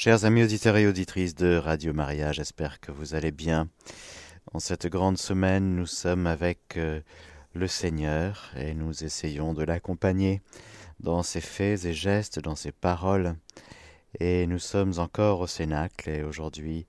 Chers 0.00 0.24
amis 0.24 0.44
auditeurs 0.44 0.76
et 0.76 0.86
auditrices 0.86 1.34
de 1.34 1.56
Radio 1.56 1.92
Maria, 1.92 2.30
j'espère 2.30 2.78
que 2.78 2.92
vous 2.92 3.16
allez 3.16 3.32
bien. 3.32 3.68
En 4.54 4.60
cette 4.60 4.86
grande 4.86 5.18
semaine, 5.18 5.74
nous 5.74 5.86
sommes 5.86 6.28
avec 6.28 6.76
euh, 6.76 7.00
le 7.52 7.66
Seigneur 7.66 8.52
et 8.56 8.74
nous 8.74 9.02
essayons 9.02 9.54
de 9.54 9.64
l'accompagner 9.64 10.40
dans 11.00 11.24
ses 11.24 11.40
faits 11.40 11.84
et 11.84 11.94
gestes, 11.94 12.38
dans 12.38 12.54
ses 12.54 12.70
paroles. 12.70 13.34
Et 14.20 14.46
nous 14.46 14.60
sommes 14.60 15.00
encore 15.00 15.40
au 15.40 15.48
Cénacle 15.48 16.10
et 16.10 16.22
aujourd'hui, 16.22 16.86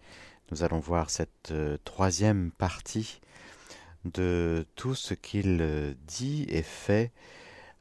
nous 0.51 0.61
allons 0.61 0.79
voir 0.79 1.09
cette 1.09 1.49
euh, 1.49 1.79
troisième 1.85 2.51
partie 2.51 3.21
de 4.05 4.67
tout 4.75 4.93
ce 4.93 5.15
qu'il 5.15 5.57
euh, 5.61 5.95
dit 6.05 6.45
et 6.47 6.61
fait 6.61 7.11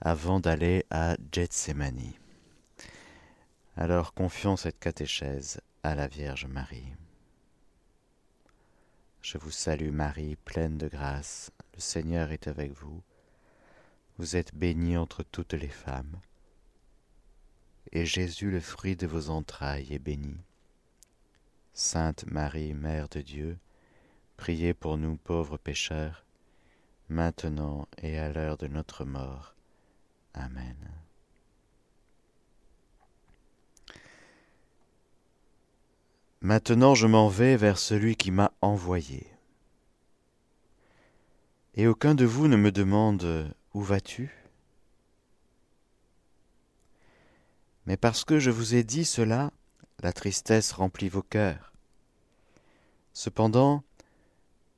avant 0.01 0.41
d'aller 0.41 0.87
à 0.91 1.19
Gethsemane. 1.31 2.15
Alors 3.81 4.13
confions 4.13 4.57
cette 4.57 4.81
catéchèse 4.81 5.61
à 5.85 5.95
la 5.95 6.09
Vierge 6.09 6.47
Marie. 6.47 6.97
Je 9.23 9.39
vous 9.39 9.53
salue 9.53 9.93
Marie, 9.93 10.35
pleine 10.35 10.79
de 10.79 10.89
grâce, 10.89 11.53
le 11.75 11.81
Seigneur 11.81 12.33
est 12.33 12.49
avec 12.49 12.73
vous. 12.73 13.01
Vous 14.19 14.35
êtes 14.35 14.53
bénie 14.53 14.97
entre 14.97 15.23
toutes 15.23 15.53
les 15.53 15.69
femmes, 15.69 16.19
et 17.93 18.05
Jésus, 18.05 18.51
le 18.51 18.59
fruit 18.59 18.97
de 18.97 19.07
vos 19.07 19.31
entrailles, 19.31 19.95
est 19.95 20.01
béni. 20.01 20.39
Sainte 21.73 22.27
Marie, 22.27 22.75
Mère 22.75 23.09
de 23.09 23.21
Dieu, 23.21 23.59
priez 24.37 24.75
pour 24.75 24.99
nous 24.99 25.17
pauvres 25.19 25.57
pécheurs, 25.57 26.25
maintenant 27.09 27.87
et 28.03 28.19
à 28.19 28.33
l'heure 28.33 28.57
de 28.57 28.67
notre 28.67 29.05
mort. 29.05 29.55
Amen. 30.35 31.08
Maintenant 36.41 36.95
je 36.95 37.09
m'en 37.09 37.29
vais 37.29 37.57
vers 37.57 37.79
celui 37.79 38.15
qui 38.15 38.31
m'a 38.31 38.53
envoyé. 38.61 39.27
Et 41.75 41.89
aucun 41.89 42.15
de 42.15 42.25
vous 42.25 42.47
ne 42.47 42.57
me 42.57 42.71
demande 42.71 43.55
Où 43.75 43.83
vas-tu? 43.83 44.31
Mais 47.87 47.97
parce 47.97 48.25
que 48.25 48.39
je 48.39 48.51
vous 48.51 48.75
ai 48.75 48.85
dit 48.85 49.05
cela, 49.05 49.51
la 50.01 50.13
tristesse 50.13 50.73
remplit 50.73 51.09
vos 51.09 51.23
cœurs. 51.23 51.73
Cependant, 53.15 53.83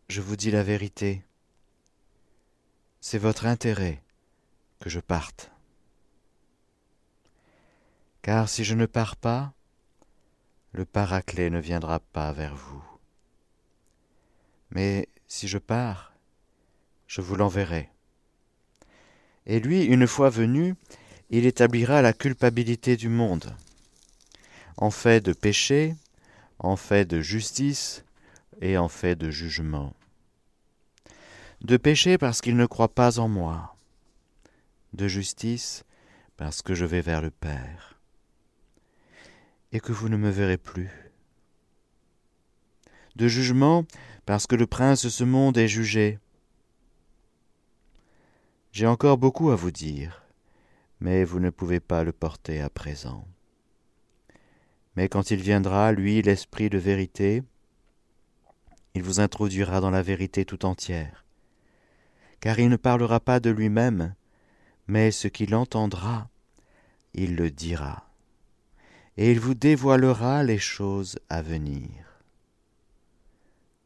je 0.08 0.22
vous 0.22 0.36
dis 0.36 0.50
la 0.50 0.62
vérité. 0.62 1.22
C'est 3.02 3.18
votre 3.18 3.44
intérêt 3.44 4.02
que 4.80 4.88
je 4.88 5.00
parte. 5.00 5.50
Car 8.22 8.48
si 8.48 8.64
je 8.64 8.74
ne 8.74 8.86
pars 8.86 9.16
pas, 9.16 9.52
le 10.72 10.84
Paraclet 10.84 11.50
ne 11.50 11.58
viendra 11.58 11.98
pas 11.98 12.32
vers 12.32 12.54
vous. 12.54 12.82
Mais 14.70 15.08
si 15.26 15.48
je 15.48 15.58
pars, 15.58 16.12
je 17.06 17.20
vous 17.20 17.34
l'enverrai. 17.34 17.90
Et 19.46 19.58
lui, 19.58 19.84
une 19.84 20.06
fois 20.06 20.30
venu, 20.30 20.76
il 21.30 21.46
établira 21.46 22.02
la 22.02 22.12
culpabilité 22.12 22.96
du 22.96 23.08
monde, 23.08 23.56
en 24.76 24.90
fait 24.90 25.20
de 25.20 25.32
péché, 25.32 25.96
en 26.58 26.76
fait 26.76 27.04
de 27.04 27.20
justice 27.20 28.04
et 28.60 28.78
en 28.78 28.88
fait 28.88 29.16
de 29.16 29.30
jugement. 29.30 29.94
De 31.62 31.76
péché 31.76 32.16
parce 32.16 32.40
qu'il 32.40 32.56
ne 32.56 32.66
croit 32.66 32.94
pas 32.94 33.18
en 33.18 33.28
moi, 33.28 33.76
de 34.92 35.08
justice 35.08 35.84
parce 36.36 36.62
que 36.62 36.74
je 36.74 36.84
vais 36.84 37.00
vers 37.00 37.22
le 37.22 37.30
Père 37.30 37.99
et 39.72 39.80
que 39.80 39.92
vous 39.92 40.08
ne 40.08 40.16
me 40.16 40.30
verrez 40.30 40.58
plus. 40.58 40.90
De 43.16 43.28
jugement, 43.28 43.84
parce 44.26 44.46
que 44.46 44.56
le 44.56 44.66
prince 44.66 45.04
de 45.04 45.08
ce 45.08 45.24
monde 45.24 45.58
est 45.58 45.68
jugé. 45.68 46.18
J'ai 48.72 48.86
encore 48.86 49.18
beaucoup 49.18 49.50
à 49.50 49.56
vous 49.56 49.70
dire, 49.70 50.22
mais 51.00 51.24
vous 51.24 51.40
ne 51.40 51.50
pouvez 51.50 51.80
pas 51.80 52.04
le 52.04 52.12
porter 52.12 52.60
à 52.60 52.70
présent. 52.70 53.26
Mais 54.96 55.08
quand 55.08 55.30
il 55.30 55.40
viendra, 55.40 55.92
lui, 55.92 56.22
l'Esprit 56.22 56.70
de 56.70 56.78
vérité, 56.78 57.42
il 58.94 59.02
vous 59.02 59.20
introduira 59.20 59.80
dans 59.80 59.90
la 59.90 60.02
vérité 60.02 60.44
tout 60.44 60.64
entière, 60.64 61.24
car 62.40 62.58
il 62.58 62.68
ne 62.68 62.76
parlera 62.76 63.20
pas 63.20 63.40
de 63.40 63.50
lui-même, 63.50 64.14
mais 64.88 65.10
ce 65.10 65.28
qu'il 65.28 65.54
entendra, 65.54 66.28
il 67.14 67.36
le 67.36 67.50
dira 67.50 68.09
et 69.20 69.30
il 69.32 69.38
vous 69.38 69.52
dévoilera 69.52 70.42
les 70.42 70.58
choses 70.58 71.18
à 71.28 71.42
venir. 71.42 71.90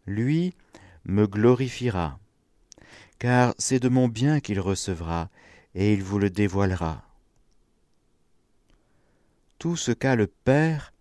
Lui 0.07 0.55
me 1.05 1.27
glorifiera, 1.27 2.21
car 3.19 3.53
c'est 3.59 3.81
de 3.81 3.89
mon 3.89 4.07
bien 4.07 4.39
qu'il 4.39 4.61
recevra, 4.61 5.31
et 5.75 5.93
il 5.93 6.05
vous 6.05 6.21
le 6.21 6.31
dévoilera. 6.31 7.03
Tout 9.59 9.75
ce 9.75 9.91
qu'a 9.91 10.15
le 10.15 10.29
Père 10.29 10.93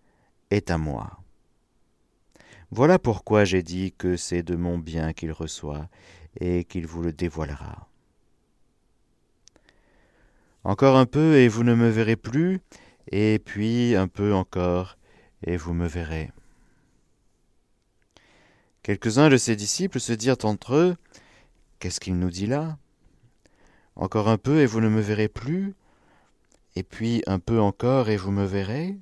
est 0.50 0.72
à 0.72 0.80
moi. 0.80 1.20
Voilà 2.72 2.98
pourquoi 2.98 3.46
j'ai 3.46 3.62
dit 3.62 3.94
que 3.96 4.18
c'est 4.18 4.42
de 4.42 4.56
mon 4.56 4.80
bien 4.80 5.14
qu'il 5.14 5.32
reçoit, 5.32 5.88
et 6.40 6.64
qu'il 6.64 6.88
vous 6.88 7.04
le 7.04 7.14
dévoilera. 7.14 7.88
Encore 10.64 10.98
un 10.98 11.06
peu, 11.06 11.36
et 11.36 11.48
vous 11.48 11.64
ne 11.64 11.76
me 11.76 11.90
verrez 11.90 12.16
plus, 12.16 12.62
et 13.16 13.38
puis 13.38 13.96
un 13.96 14.08
peu 14.08 14.34
encore, 14.34 14.98
et 15.46 15.56
vous 15.56 15.76
me 15.76 15.86
verrez. 15.86 16.32
Quelques-uns 18.82 19.30
de 19.30 19.38
ses 19.38 19.56
disciples 19.56 20.00
se 20.00 20.14
dirent 20.14 20.44
entre 20.44 20.74
eux, 20.74 20.98
Qu'est-ce 21.78 22.00
qu'il 22.00 22.18
nous 22.18 22.32
dit 22.32 22.48
là? 22.48 22.80
Encore 23.96 24.30
un 24.30 24.40
peu, 24.40 24.62
et 24.62 24.66
vous 24.66 24.82
ne 24.82 24.90
me 24.90 25.00
verrez 25.00 25.28
plus, 25.28 25.76
et 26.76 26.82
puis 26.82 27.22
un 27.28 27.38
peu 27.38 27.62
encore, 27.62 28.10
et 28.10 28.18
vous 28.18 28.32
me 28.32 28.46
verrez, 28.46 28.98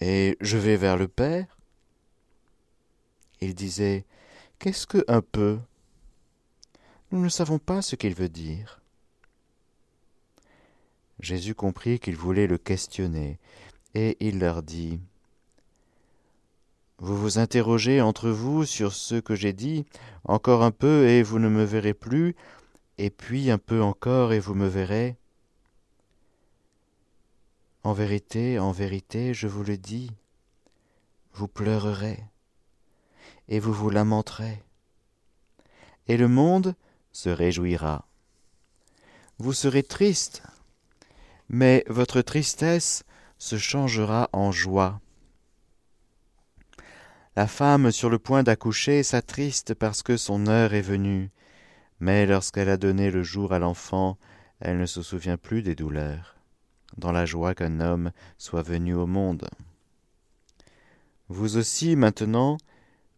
et 0.00 0.36
je 0.42 0.58
vais 0.58 0.76
vers 0.76 0.98
le 0.98 1.08
Père. 1.08 1.56
Il 3.40 3.54
disait, 3.54 4.04
Qu'est-ce 4.58 4.86
que 4.86 5.02
un 5.08 5.22
peu? 5.22 5.58
Nous 7.12 7.22
ne 7.22 7.30
savons 7.30 7.58
pas 7.58 7.80
ce 7.80 7.96
qu'il 7.96 8.14
veut 8.14 8.28
dire. 8.28 8.83
Jésus 11.24 11.54
comprit 11.54 11.98
qu'ils 11.98 12.16
voulaient 12.16 12.46
le 12.46 12.58
questionner, 12.58 13.38
et 13.94 14.16
il 14.20 14.38
leur 14.38 14.62
dit 14.62 15.00
Vous 16.98 17.16
vous 17.16 17.38
interrogez 17.38 18.00
entre 18.00 18.28
vous 18.28 18.64
sur 18.64 18.92
ce 18.92 19.14
que 19.16 19.34
j'ai 19.34 19.54
dit, 19.54 19.86
encore 20.24 20.62
un 20.62 20.70
peu 20.70 21.08
et 21.08 21.22
vous 21.22 21.38
ne 21.38 21.48
me 21.48 21.64
verrez 21.64 21.94
plus, 21.94 22.36
et 22.98 23.10
puis 23.10 23.50
un 23.50 23.58
peu 23.58 23.82
encore 23.82 24.32
et 24.32 24.38
vous 24.38 24.54
me 24.54 24.68
verrez. 24.68 25.16
En 27.82 27.94
vérité, 27.94 28.58
en 28.58 28.72
vérité, 28.72 29.34
je 29.34 29.46
vous 29.46 29.64
le 29.64 29.78
dis, 29.78 30.10
vous 31.32 31.48
pleurerez, 31.48 32.22
et 33.48 33.60
vous 33.60 33.72
vous 33.72 33.90
lamenterez, 33.90 34.62
et 36.06 36.16
le 36.18 36.28
monde 36.28 36.74
se 37.12 37.30
réjouira. 37.30 38.06
Vous 39.38 39.52
serez 39.52 39.82
triste, 39.82 40.42
mais 41.54 41.84
votre 41.86 42.20
tristesse 42.20 43.04
se 43.38 43.58
changera 43.58 44.28
en 44.32 44.50
joie. 44.50 45.00
La 47.36 47.46
femme 47.46 47.92
sur 47.92 48.10
le 48.10 48.18
point 48.18 48.42
d'accoucher 48.42 49.04
s'attriste 49.04 49.72
parce 49.74 50.02
que 50.02 50.16
son 50.16 50.48
heure 50.48 50.74
est 50.74 50.82
venue, 50.82 51.30
mais 52.00 52.26
lorsqu'elle 52.26 52.68
a 52.68 52.76
donné 52.76 53.12
le 53.12 53.22
jour 53.22 53.52
à 53.52 53.60
l'enfant, 53.60 54.18
elle 54.58 54.78
ne 54.78 54.86
se 54.86 55.00
souvient 55.00 55.36
plus 55.36 55.62
des 55.62 55.76
douleurs, 55.76 56.34
dans 56.96 57.12
la 57.12 57.24
joie 57.24 57.54
qu'un 57.54 57.78
homme 57.78 58.10
soit 58.36 58.62
venu 58.62 58.94
au 58.94 59.06
monde. 59.06 59.48
Vous 61.28 61.56
aussi, 61.56 61.94
maintenant, 61.94 62.58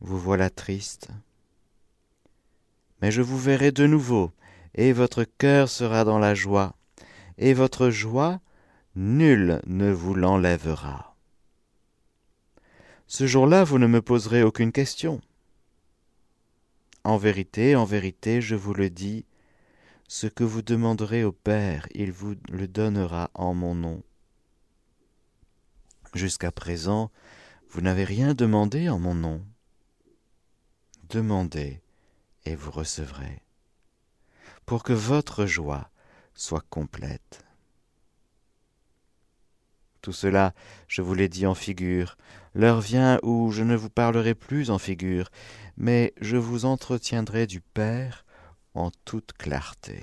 vous 0.00 0.18
voilà 0.18 0.50
triste. 0.50 1.08
Mais 3.00 3.10
je 3.10 3.22
vous 3.22 3.38
verrai 3.38 3.72
de 3.72 3.86
nouveau, 3.86 4.30
et 4.74 4.92
votre 4.92 5.24
cœur 5.24 5.70
sera 5.70 6.04
dans 6.04 6.18
la 6.18 6.34
joie, 6.34 6.76
et 7.38 7.54
votre 7.54 7.90
joie, 7.90 8.40
nul 8.94 9.60
ne 9.66 9.90
vous 9.90 10.14
l'enlèvera. 10.14 11.16
Ce 13.06 13.26
jour-là, 13.26 13.62
vous 13.62 13.78
ne 13.78 13.86
me 13.86 14.02
poserez 14.02 14.42
aucune 14.42 14.72
question. 14.72 15.20
En 17.04 17.18
vérité, 17.18 17.76
en 17.76 17.84
vérité, 17.84 18.40
je 18.40 18.56
vous 18.56 18.74
le 18.74 18.90
dis, 18.90 19.24
ce 20.08 20.26
que 20.26 20.44
vous 20.44 20.62
demanderez 20.62 21.24
au 21.24 21.32
Père, 21.32 21.86
il 21.94 22.10
vous 22.10 22.34
le 22.50 22.66
donnera 22.66 23.30
en 23.34 23.54
mon 23.54 23.74
nom. 23.74 24.02
Jusqu'à 26.14 26.50
présent, 26.50 27.10
vous 27.70 27.80
n'avez 27.80 28.04
rien 28.04 28.34
demandé 28.34 28.88
en 28.88 28.98
mon 28.98 29.14
nom. 29.14 29.44
Demandez, 31.08 31.80
et 32.44 32.56
vous 32.56 32.70
recevrez, 32.70 33.42
pour 34.64 34.82
que 34.82 34.92
votre 34.92 35.46
joie 35.46 35.90
soit 36.36 36.64
complète. 36.70 37.44
Tout 40.02 40.12
cela, 40.12 40.54
je 40.86 41.02
vous 41.02 41.14
l'ai 41.14 41.28
dit 41.28 41.46
en 41.46 41.56
figure. 41.56 42.16
L'heure 42.54 42.80
vient 42.80 43.18
où 43.24 43.50
je 43.50 43.64
ne 43.64 43.74
vous 43.74 43.90
parlerai 43.90 44.36
plus 44.36 44.70
en 44.70 44.78
figure, 44.78 45.30
mais 45.76 46.14
je 46.20 46.36
vous 46.36 46.64
entretiendrai 46.64 47.48
du 47.48 47.60
Père 47.60 48.24
en 48.74 48.92
toute 49.04 49.32
clarté. 49.32 50.00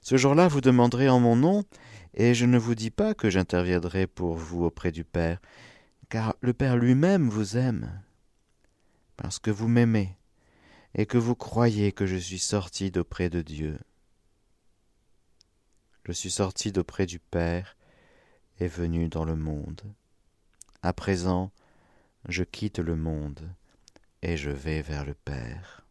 Ce 0.00 0.16
jour-là, 0.16 0.46
vous 0.46 0.60
demanderez 0.60 1.08
en 1.08 1.18
mon 1.18 1.34
nom, 1.34 1.64
et 2.14 2.34
je 2.34 2.46
ne 2.46 2.56
vous 2.58 2.74
dis 2.74 2.90
pas 2.90 3.14
que 3.14 3.30
j'interviendrai 3.30 4.06
pour 4.06 4.36
vous 4.36 4.64
auprès 4.64 4.92
du 4.92 5.04
Père, 5.04 5.40
car 6.08 6.36
le 6.40 6.52
Père 6.52 6.76
lui-même 6.76 7.28
vous 7.28 7.56
aime, 7.56 8.02
parce 9.16 9.38
que 9.38 9.50
vous 9.50 9.68
m'aimez, 9.68 10.16
et 10.94 11.04
que 11.04 11.18
vous 11.18 11.34
croyez 11.34 11.92
que 11.92 12.06
je 12.06 12.16
suis 12.16 12.38
sorti 12.38 12.90
d'auprès 12.90 13.28
de 13.28 13.42
Dieu. 13.42 13.78
Je 16.08 16.14
suis 16.14 16.30
sorti 16.30 16.72
d'auprès 16.72 17.04
du 17.04 17.18
Père 17.18 17.76
et 18.60 18.66
venu 18.66 19.08
dans 19.08 19.26
le 19.26 19.36
monde. 19.36 19.82
À 20.80 20.94
présent, 20.94 21.50
je 22.26 22.44
quitte 22.44 22.78
le 22.78 22.96
monde 22.96 23.46
et 24.22 24.38
je 24.38 24.48
vais 24.48 24.80
vers 24.80 25.04
le 25.04 25.12
Père. 25.12 25.84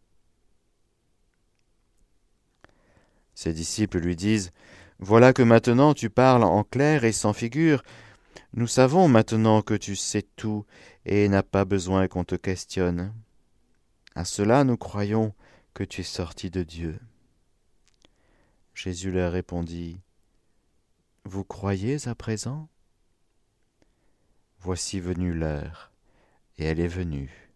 Ses 3.35 3.53
disciples 3.53 3.99
lui 3.99 4.15
disent 4.15 4.53
Voilà 4.97 5.33
que 5.33 5.43
maintenant 5.43 5.93
tu 5.93 6.09
parles 6.09 6.43
en 6.43 6.63
clair 6.63 7.03
et 7.03 7.11
sans 7.11 7.33
figure. 7.33 7.83
Nous 8.53 8.65
savons 8.65 9.07
maintenant 9.07 9.61
que 9.61 9.75
tu 9.75 9.95
sais 9.95 10.23
tout 10.35 10.65
et 11.05 11.29
n'as 11.29 11.43
pas 11.43 11.63
besoin 11.63 12.07
qu'on 12.07 12.23
te 12.23 12.33
questionne. 12.33 13.13
À 14.15 14.25
cela 14.25 14.63
nous 14.63 14.77
croyons 14.77 15.35
que 15.75 15.83
tu 15.83 16.01
es 16.01 16.03
sorti 16.03 16.49
de 16.49 16.63
Dieu. 16.63 16.99
Jésus 18.73 19.11
leur 19.11 19.31
répondit 19.31 20.01
Vous 21.29 21.43
croyez 21.43 22.07
à 22.07 22.15
présent? 22.15 22.69
Voici 24.61 25.01
venue 25.01 25.33
l'heure, 25.33 25.91
et 26.57 26.63
elle 26.63 26.79
est 26.79 26.87
venue, 26.87 27.51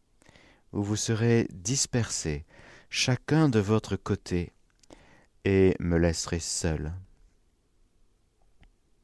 où 0.74 0.84
vous 0.84 0.98
serez 0.98 1.48
dispersés, 1.54 2.46
chacun 2.90 3.48
de 3.48 3.60
votre 3.60 3.96
côté, 3.96 4.52
et 5.46 5.78
me 5.80 5.96
laisserez 5.96 6.42
seul. 6.42 6.92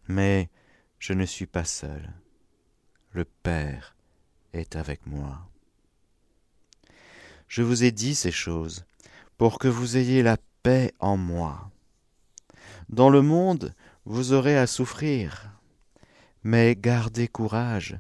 Mais 0.09 0.49
je 0.99 1.13
ne 1.13 1.25
suis 1.25 1.47
pas 1.47 1.63
seul. 1.63 2.11
Le 3.11 3.23
Père 3.23 3.95
est 4.51 4.75
avec 4.75 5.05
moi. 5.05 5.49
Je 7.47 7.61
vous 7.61 7.85
ai 7.85 7.93
dit 7.93 8.15
ces 8.15 8.33
choses 8.33 8.85
pour 9.37 9.59
que 9.59 9.69
vous 9.69 9.95
ayez 9.95 10.23
la 10.23 10.35
paix 10.61 10.93
en 10.99 11.15
moi. 11.15 11.71
Dans 12.89 13.09
le 13.09 13.21
monde, 13.21 13.73
vous 14.09 14.31
aurez 14.31 14.57
à 14.57 14.67
souffrir, 14.67 15.51
mais 16.41 16.77
gardez 16.77 17.27
courage, 17.27 17.99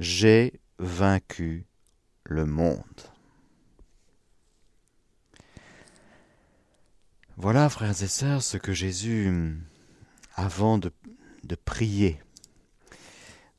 j'ai 0.00 0.60
vaincu 0.80 1.66
le 2.24 2.46
monde. 2.46 2.82
Voilà, 7.36 7.68
frères 7.68 8.02
et 8.02 8.08
sœurs, 8.08 8.42
ce 8.42 8.56
que 8.56 8.72
Jésus, 8.72 9.56
avant 10.34 10.78
de, 10.78 10.90
prier, 11.64 12.20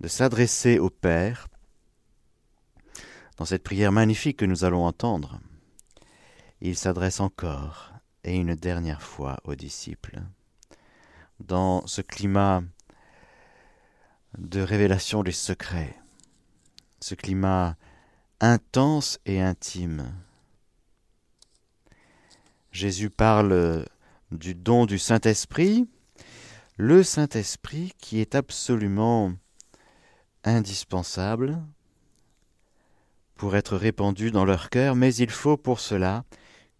de 0.02 0.10
s'adresser 0.10 0.80
au 0.80 0.90
Père, 0.90 1.48
dans 3.38 3.46
cette 3.46 3.64
prière 3.64 3.94
magnifique 3.94 4.38
que 4.38 4.46
nous 4.46 4.66
allons 4.66 4.86
entendre, 4.86 5.40
il 6.60 6.76
s'adresse 6.76 7.22
encore 7.22 7.94
et 8.26 8.36
une 8.36 8.56
dernière 8.56 9.02
fois 9.02 9.38
aux 9.46 9.56
disciples. 9.56 10.22
Dans 11.40 11.86
ce 11.86 12.02
climat 12.02 12.64
de 14.38 14.62
révélation 14.62 15.24
des 15.24 15.32
secrets, 15.32 15.96
ce 17.00 17.16
climat 17.16 17.76
intense 18.40 19.20
et 19.26 19.42
intime. 19.42 20.14
Jésus 22.72 23.10
parle 23.10 23.86
du 24.32 24.56
don 24.56 24.86
du 24.86 25.00
Saint-Esprit, 25.00 25.88
le 26.76 27.04
Saint-Esprit 27.04 27.94
qui 27.98 28.20
est 28.20 28.36
absolument 28.36 29.34
indispensable 30.44 31.62
pour 33.36 33.56
être 33.56 33.78
répandu 33.78 34.32
dans 34.32 34.46
leur 34.46 34.70
cœur, 34.70 34.96
mais 34.96 35.14
il 35.16 35.30
faut 35.30 35.58
pour 35.58 35.80
cela 35.80 36.26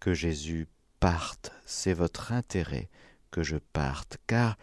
que 0.00 0.14
Jésus 0.14 0.66
parte. 1.00 1.52
C'est 1.64 1.94
votre 1.94 2.32
intérêt 2.32 2.88
que 3.30 3.42
je 3.42 3.56
parte, 3.56 4.18
car 4.26 4.56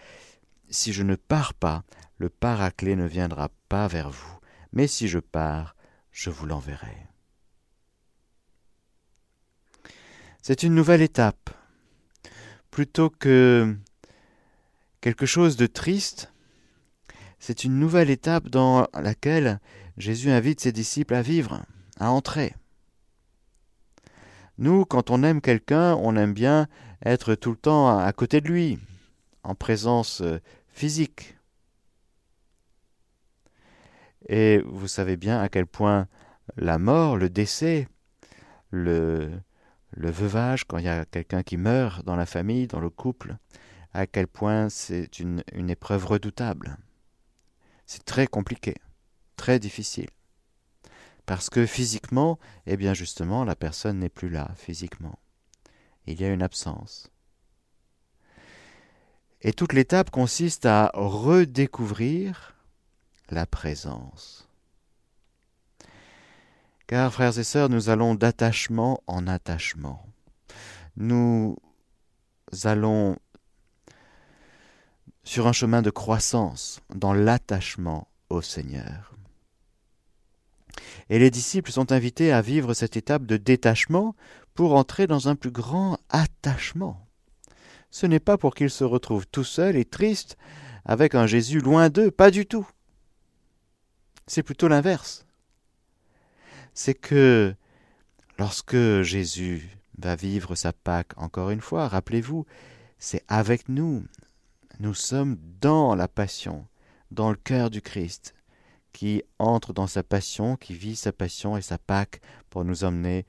si 0.69 0.93
je 0.93 1.03
ne 1.03 1.15
pars 1.15 1.53
pas, 1.53 1.83
le 2.17 2.29
Paraclet 2.29 2.95
ne 2.95 3.05
viendra 3.05 3.49
pas 3.69 3.87
vers 3.87 4.09
vous, 4.09 4.39
mais 4.71 4.87
si 4.87 5.07
je 5.07 5.19
pars, 5.19 5.75
je 6.11 6.29
vous 6.29 6.45
l'enverrai. 6.45 7.07
C'est 10.41 10.63
une 10.63 10.75
nouvelle 10.75 11.01
étape. 11.01 11.49
Plutôt 12.71 13.09
que 13.09 13.75
quelque 15.01 15.25
chose 15.25 15.57
de 15.57 15.65
triste, 15.65 16.31
c'est 17.39 17.63
une 17.63 17.79
nouvelle 17.79 18.09
étape 18.09 18.49
dans 18.49 18.87
laquelle 18.93 19.59
Jésus 19.97 20.31
invite 20.31 20.59
ses 20.59 20.71
disciples 20.71 21.15
à 21.15 21.21
vivre, 21.21 21.63
à 21.99 22.11
entrer. 22.11 22.55
Nous, 24.57 24.85
quand 24.85 25.09
on 25.09 25.23
aime 25.23 25.41
quelqu'un, 25.41 25.95
on 25.95 26.15
aime 26.15 26.33
bien 26.33 26.67
être 27.03 27.35
tout 27.35 27.51
le 27.51 27.57
temps 27.57 27.97
à 27.97 28.11
côté 28.13 28.41
de 28.41 28.47
lui, 28.47 28.79
en 29.43 29.55
présence 29.55 30.21
euh, 30.21 30.39
physique. 30.67 31.37
Et 34.27 34.59
vous 34.65 34.87
savez 34.87 35.17
bien 35.17 35.39
à 35.39 35.49
quel 35.49 35.67
point 35.67 36.07
la 36.57 36.77
mort, 36.77 37.17
le 37.17 37.29
décès, 37.29 37.87
le, 38.71 39.31
veuvage, 39.95 40.65
quand 40.65 40.77
il 40.77 40.85
y 40.85 40.89
a 40.89 41.05
quelqu'un 41.05 41.43
qui 41.43 41.57
meurt 41.57 42.03
dans 42.05 42.15
la 42.15 42.25
famille, 42.25 42.67
dans 42.67 42.79
le 42.79 42.89
couple, 42.89 43.37
à 43.93 44.07
quel 44.07 44.27
point 44.27 44.69
c'est 44.69 45.19
une, 45.19 45.43
une 45.53 45.69
épreuve 45.69 46.05
redoutable. 46.05 46.77
C'est 47.85 48.03
très 48.03 48.27
compliqué, 48.27 48.75
très 49.37 49.59
difficile. 49.59 50.09
Parce 51.25 51.49
que 51.49 51.65
physiquement, 51.65 52.39
eh 52.65 52.77
bien 52.77 52.93
justement, 52.93 53.45
la 53.45 53.55
personne 53.55 53.99
n'est 53.99 54.09
plus 54.09 54.29
là, 54.29 54.51
physiquement. 54.55 55.17
Il 56.07 56.21
y 56.21 56.25
a 56.25 56.29
une 56.29 56.43
absence. 56.43 57.09
Et 59.41 59.53
toute 59.53 59.73
l'étape 59.73 60.09
consiste 60.09 60.65
à 60.65 60.91
redécouvrir 60.93 62.55
la 63.29 63.45
présence. 63.45 64.47
Car, 66.87 67.11
frères 67.11 67.37
et 67.37 67.43
sœurs, 67.43 67.69
nous 67.69 67.89
allons 67.89 68.15
d'attachement 68.15 69.01
en 69.07 69.27
attachement. 69.27 70.05
Nous 70.97 71.57
allons 72.63 73.17
sur 75.23 75.47
un 75.47 75.53
chemin 75.53 75.81
de 75.81 75.89
croissance 75.89 76.81
dans 76.93 77.13
l'attachement 77.13 78.07
au 78.29 78.41
Seigneur. 78.41 79.15
Et 81.09 81.19
les 81.19 81.31
disciples 81.31 81.71
sont 81.71 81.91
invités 81.91 82.31
à 82.31 82.41
vivre 82.41 82.73
cette 82.73 82.97
étape 82.97 83.25
de 83.25 83.37
détachement 83.37 84.15
pour 84.55 84.75
entrer 84.75 85.05
dans 85.05 85.27
un 85.27 85.35
plus 85.35 85.51
grand 85.51 85.99
attachement. 86.09 87.05
Ce 87.91 88.05
n'est 88.05 88.19
pas 88.19 88.37
pour 88.37 88.55
qu'ils 88.55 88.71
se 88.71 88.83
retrouvent 88.83 89.27
tout 89.27 89.43
seuls 89.43 89.75
et 89.75 89.85
tristes 89.85 90.37
avec 90.85 91.13
un 91.13 91.27
Jésus 91.27 91.59
loin 91.59 91.89
d'eux, 91.89 92.09
pas 92.09 92.31
du 92.31 92.45
tout. 92.45 92.67
C'est 94.27 94.43
plutôt 94.43 94.67
l'inverse. 94.67 95.25
C'est 96.73 96.93
que 96.93 97.53
lorsque 98.37 99.01
Jésus 99.01 99.77
va 99.97 100.15
vivre 100.15 100.55
sa 100.55 100.73
Pâque, 100.73 101.13
encore 101.17 101.51
une 101.51 101.61
fois, 101.61 101.87
rappelez-vous, 101.87 102.45
c'est 102.97 103.23
avec 103.27 103.69
nous. 103.69 104.03
Nous 104.79 104.93
sommes 104.93 105.37
dans 105.61 105.95
la 105.95 106.07
passion, 106.07 106.65
dans 107.11 107.29
le 107.29 107.37
cœur 107.37 107.69
du 107.69 107.81
Christ, 107.81 108.35
qui 108.93 109.23
entre 109.39 109.73
dans 109.73 109.87
sa 109.87 110.03
passion, 110.03 110.55
qui 110.55 110.73
vit 110.73 110.95
sa 110.95 111.11
passion 111.11 111.57
et 111.57 111.61
sa 111.61 111.77
Pâque 111.77 112.21
pour 112.49 112.65
nous 112.65 112.83
emmener 112.83 113.25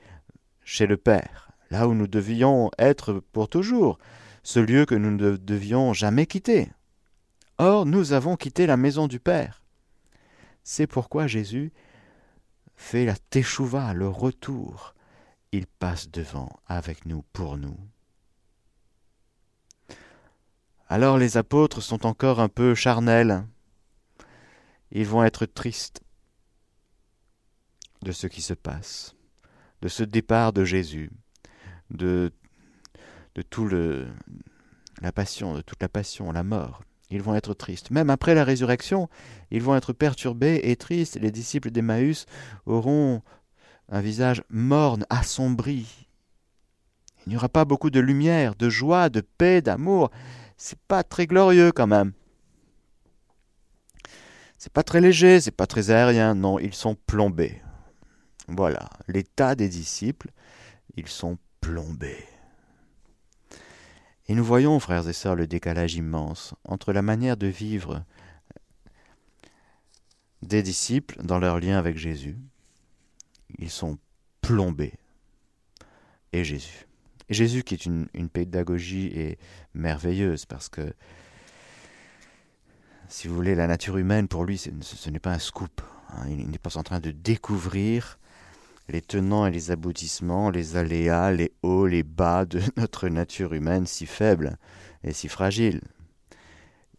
chez 0.67 0.87
le 0.87 0.99
Père, 0.99 1.53
là 1.71 1.89
où 1.89 1.95
nous 1.95 2.09
devions 2.09 2.71
être 2.79 3.23
pour 3.33 3.49
toujours, 3.49 3.99
ce 4.43 4.59
lieu 4.59 4.85
que 4.85 4.97
nous 4.97 5.13
ne 5.13 5.37
devions 5.37 5.95
jamais 5.95 6.27
quitter. 6.27 6.71
Or, 7.57 7.87
nous 7.87 8.13
avons 8.13 8.37
quitté 8.37 8.67
la 8.67 8.77
maison 8.77 9.07
du 9.07 9.19
Père. 9.19 9.63
C'est 10.65 10.87
pourquoi 10.87 11.27
Jésus 11.27 11.73
fait 12.75 13.07
la 13.07 13.17
teshuva, 13.17 13.95
le 13.95 14.09
retour. 14.09 14.95
Il 15.53 15.67
passe 15.67 16.11
devant 16.11 16.51
avec 16.67 17.07
nous, 17.07 17.23
pour 17.33 17.57
nous. 17.57 17.79
Alors 20.89 21.19
les 21.19 21.37
apôtres 21.37 21.81
sont 21.81 22.07
encore 22.07 22.41
un 22.41 22.49
peu 22.49 22.75
charnels. 22.75 23.47
Ils 24.91 25.07
vont 25.07 25.25
être 25.25 25.47
tristes 25.47 26.01
de 28.03 28.13
ce 28.13 28.27
qui 28.27 28.43
se 28.43 28.55
passe, 28.55 29.16
de 29.83 29.89
ce 29.89 30.03
départ 30.03 30.53
de 30.53 30.65
Jésus, 30.65 31.11
de, 31.91 32.33
de 33.35 33.43
tout 33.43 33.67
le 33.67 34.07
la 35.03 35.13
passion, 35.13 35.55
de 35.55 35.61
toute 35.61 35.83
la 35.83 35.89
passion, 35.89 36.33
la 36.33 36.43
mort. 36.43 36.83
ils 37.11 37.23
vont 37.23 37.35
être 37.35 37.55
tristes. 37.55 37.91
Même 37.91 38.11
après 38.11 38.35
la 38.35 38.45
résurrection, 38.45 39.09
ils 39.51 39.63
vont 39.63 39.77
être 39.77 39.93
perturbés 39.93 40.61
et 40.65 40.77
tristes. 40.77 41.19
Les 41.21 41.31
disciples 41.31 41.71
d'Emmaüs 41.71 42.27
auront 42.65 43.23
un 43.89 44.01
visage 44.01 44.43
morne, 44.49 45.05
assombri. 45.11 46.09
Il 47.27 47.31
n'y 47.31 47.37
aura 47.37 47.49
pas 47.49 47.65
beaucoup 47.65 47.91
de 47.91 48.01
lumière, 48.01 48.55
de 48.55 48.69
joie, 48.69 49.09
de 49.09 49.21
paix, 49.21 49.61
d'amour. 49.61 50.11
C'est 50.57 50.79
pas 50.89 51.03
très 51.03 51.27
glorieux 51.27 51.73
quand 51.73 51.87
même. 51.87 52.13
C'est 54.59 54.73
pas 54.73 54.83
très 54.83 55.01
léger, 55.01 55.41
c'est 55.41 55.51
pas 55.51 55.67
très 55.67 55.91
aérien. 55.91 56.35
Non, 56.35 56.59
ils 56.59 56.75
sont 56.75 56.97
plombés. 57.07 57.63
Voilà, 58.49 58.89
l'état 59.09 59.55
des 59.55 59.69
disciples, 59.69 60.31
ils 60.97 61.09
sont 61.09 61.39
plombés. 61.61 62.25
Et 64.29 64.35
nous 64.35 64.45
voyons, 64.45 64.79
frères 64.81 65.09
et 65.09 65.13
sœurs, 65.13 65.37
le 65.37 65.47
décalage 65.47 65.95
immense 65.95 66.55
entre 66.65 66.93
la 66.93 67.03
manière 67.03 67.37
de 67.37 67.47
vivre 67.47 68.05
des 70.43 70.63
disciples 70.63 71.23
dans 71.23 71.39
leur 71.39 71.61
lien 71.61 71.79
avec 71.79 71.97
Jésus. 71.97 72.37
Ils 73.59 73.71
sont 73.71 73.99
plombés. 74.41 74.95
Et 76.33 76.45
Jésus. 76.45 76.87
Jésus 77.29 77.63
qui 77.63 77.75
est 77.75 77.87
une, 77.87 78.09
pédagogie 78.33 79.07
et 79.07 79.39
merveilleuse 79.75 80.45
parce 80.45 80.69
que, 80.69 80.93
si 83.09 83.27
vous 83.27 83.35
voulez, 83.35 83.55
la 83.55 83.67
nature 83.67 83.97
humaine, 83.97 84.29
pour 84.29 84.45
lui, 84.45 84.59
ce 84.59 85.11
n'est 85.11 85.19
pas 85.19 85.33
un 85.33 85.39
scoop. 85.39 85.81
Hein. 86.11 86.29
Il 86.29 86.49
n'est 86.51 86.59
pas 86.59 86.77
en 86.77 86.83
train 86.83 87.01
de 87.01 87.11
découvrir 87.11 88.19
les 88.89 89.03
tenants 89.03 89.47
et 89.47 89.51
les 89.51 89.71
aboutissements, 89.71 90.51
les 90.51 90.77
aléas, 90.77 91.33
les 91.33 91.53
hauts, 91.63 91.87
les 91.87 92.03
bas 92.03 92.45
de 92.45 92.61
notre 92.77 93.09
nature 93.09 93.53
humaine 93.53 93.87
si 93.87 94.07
faible 94.07 94.59
et 95.03 95.13
si 95.13 95.29
fragile. 95.29 95.81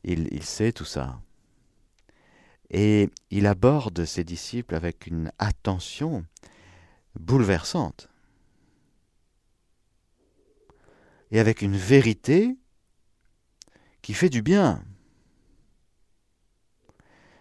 Il, 0.03 0.43
sait 0.43 0.71
tout 0.71 0.85
ça. 0.85 1.19
Et 2.69 3.09
il 3.29 3.45
aborde 3.45 4.05
ses 4.05 4.23
disciples 4.23 4.73
avec 4.73 5.05
une 5.05 5.33
attention 5.37 6.25
bouleversante. 7.19 8.09
Et 11.31 11.41
avec 11.41 11.61
une 11.61 11.75
vérité 11.75 12.55
qui 14.01 14.13
fait 14.13 14.29
du 14.29 14.41
bien. 14.41 14.81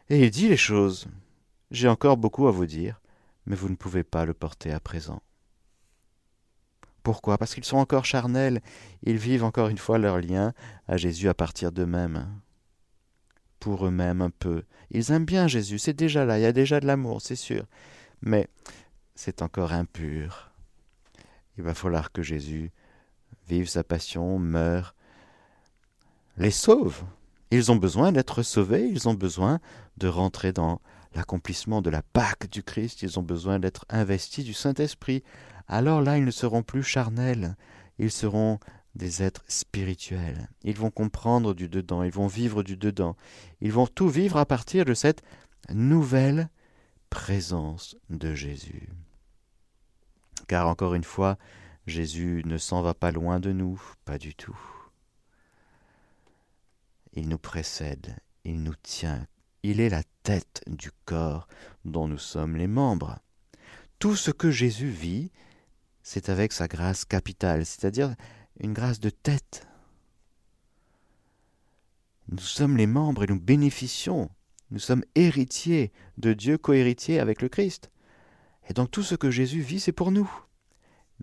Et 0.09 0.25
il 0.25 0.31
dit 0.31 0.49
les 0.49 0.57
choses. 0.57 1.07
J'ai 1.71 1.89
encore 1.89 2.17
beaucoup 2.17 2.49
à 2.49 2.51
vous 2.51 2.67
dire, 2.67 3.01
mais 3.47 3.57
vous 3.57 3.69
ne 3.69 3.77
pouvez 3.77 4.05
pas 4.05 4.25
le 4.25 4.35
porter 4.35 4.73
à 4.73 4.81
présent. 4.81 5.23
Pourquoi? 7.03 7.39
Parce 7.39 7.55
qu'ils 7.55 7.65
sont 7.65 7.77
encore 7.77 8.05
charnels, 8.05 8.61
ils 9.03 9.17
vivent 9.17 9.45
encore 9.45 9.69
une 9.69 9.79
fois 9.79 9.99
leur 9.99 10.19
lien 10.19 10.53
à 10.89 10.97
Jésus 10.97 11.29
à 11.29 11.35
partir 11.35 11.71
d'eux-mêmes. 11.71 12.29
Pour 13.61 13.87
eux-mêmes 13.87 14.23
un 14.23 14.31
peu. 14.31 14.65
Ils 14.91 15.13
aiment 15.13 15.25
bien 15.25 15.47
Jésus, 15.47 15.79
c'est 15.79 15.93
déjà 15.93 16.25
là, 16.25 16.39
il 16.39 16.43
y 16.43 16.47
a 16.47 16.53
déjà 16.53 16.81
de 16.81 16.87
l'amour, 16.87 17.23
c'est 17.23 17.37
sûr. 17.37 17.65
Mais 18.23 18.49
c'est 19.15 19.41
encore 19.43 19.73
impur. 19.73 20.51
Il 21.57 21.65
va 21.65 21.75
falloir 21.75 22.11
que 22.13 22.23
Jésus 22.23 22.73
vive 23.49 23.69
sa 23.69 23.85
passion, 23.85 24.39
meure, 24.39 24.95
les 26.37 26.51
sauve. 26.51 27.05
Ils 27.51 27.71
ont 27.71 27.77
besoin 27.77 28.11
d'être 28.11 28.43
sauvés, 28.43 28.89
ils 28.89 29.09
ont 29.09 29.15
besoin 29.15 29.61
de 29.97 30.09
rentrer 30.09 30.53
dans 30.53 30.81
l'accomplissement 31.17 31.83
de 31.83 31.91
la 31.91 32.03
Pâque 32.03 32.49
du 32.51 32.63
Christ, 32.63 33.03
ils 33.03 33.19
ont 33.19 33.23
besoin 33.23 33.59
d'être 33.59 33.85
investis 33.89 34.45
du 34.45 34.55
Saint-Esprit. 34.55 35.25
Alors 35.67 36.01
là, 36.01 36.19
ils 36.19 36.25
ne 36.25 36.31
seront 36.31 36.63
plus 36.63 36.83
charnels, 36.83 37.57
ils 37.99 38.13
seront 38.13 38.61
des 38.95 39.23
êtres 39.23 39.45
spirituels. 39.49 40.49
Ils 40.63 40.77
vont 40.77 40.91
comprendre 40.91 41.55
du 41.55 41.69
dedans, 41.69 42.03
ils 42.03 42.13
vont 42.13 42.27
vivre 42.27 42.63
du 42.63 42.77
dedans, 42.77 43.17
ils 43.61 43.73
vont 43.73 43.87
tout 43.87 44.09
vivre 44.09 44.37
à 44.37 44.47
partir 44.47 44.85
de 44.85 44.95
cette 44.95 45.23
nouvelle 45.71 46.49
présence 47.11 47.97
de 48.11 48.35
Jésus. 48.35 48.89
Car 50.49 50.69
encore 50.69 50.95
une 50.95 51.05
fois, 51.05 51.39
Jésus 51.87 52.43
ne 52.45 52.59
s'en 52.59 52.83
va 52.83 52.95
pas 52.95 53.11
loin 53.11 53.41
de 53.41 53.53
nous, 53.53 53.81
pas 54.05 54.19
du 54.19 54.35
tout. 54.35 54.59
Il 57.13 57.29
nous 57.29 57.39
précède, 57.39 58.17
il 58.45 58.63
nous 58.63 58.75
tient 58.83 59.27
il 59.71 59.81
est 59.81 59.89
la 59.89 60.05
tête 60.23 60.63
du 60.69 60.93
corps 61.07 61.49
dont 61.85 62.07
nous 62.07 62.19
sommes 62.19 62.57
les 62.57 62.69
membres. 62.69 63.19
Tout 63.99 64.15
ce 64.15 64.31
que 64.31 64.49
Jésus 64.49 64.91
vit, 64.91 65.33
c'est 66.05 66.29
avec 66.29 66.53
sa 66.53 66.69
grâce 66.69 67.05
capitale, 67.05 67.67
c'est-à-dire 67.67 68.15
une 68.61 68.73
grâce 68.73 69.01
de 69.01 69.11
tête. 69.11 69.67
Nous 72.29 72.39
sommes 72.39 72.77
les 72.77 72.87
membres 72.87 73.25
et 73.25 73.27
nous 73.27 73.41
bénéficions. 73.41 74.31
Nous 74.71 74.79
sommes 74.79 75.05
héritiers 75.17 75.93
de 76.17 76.33
Dieu, 76.33 76.59
cohéritiers 76.59 77.19
avec 77.19 77.43
le 77.43 77.49
Christ. 77.49 77.91
Et 78.69 78.73
donc 78.73 78.93
tout 78.93 79.03
ce 79.03 79.17
que 79.17 79.33
Jésus 79.33 79.63
vit, 79.63 79.81
c'est 79.81 79.91
pour 79.91 80.13
nous. 80.13 80.31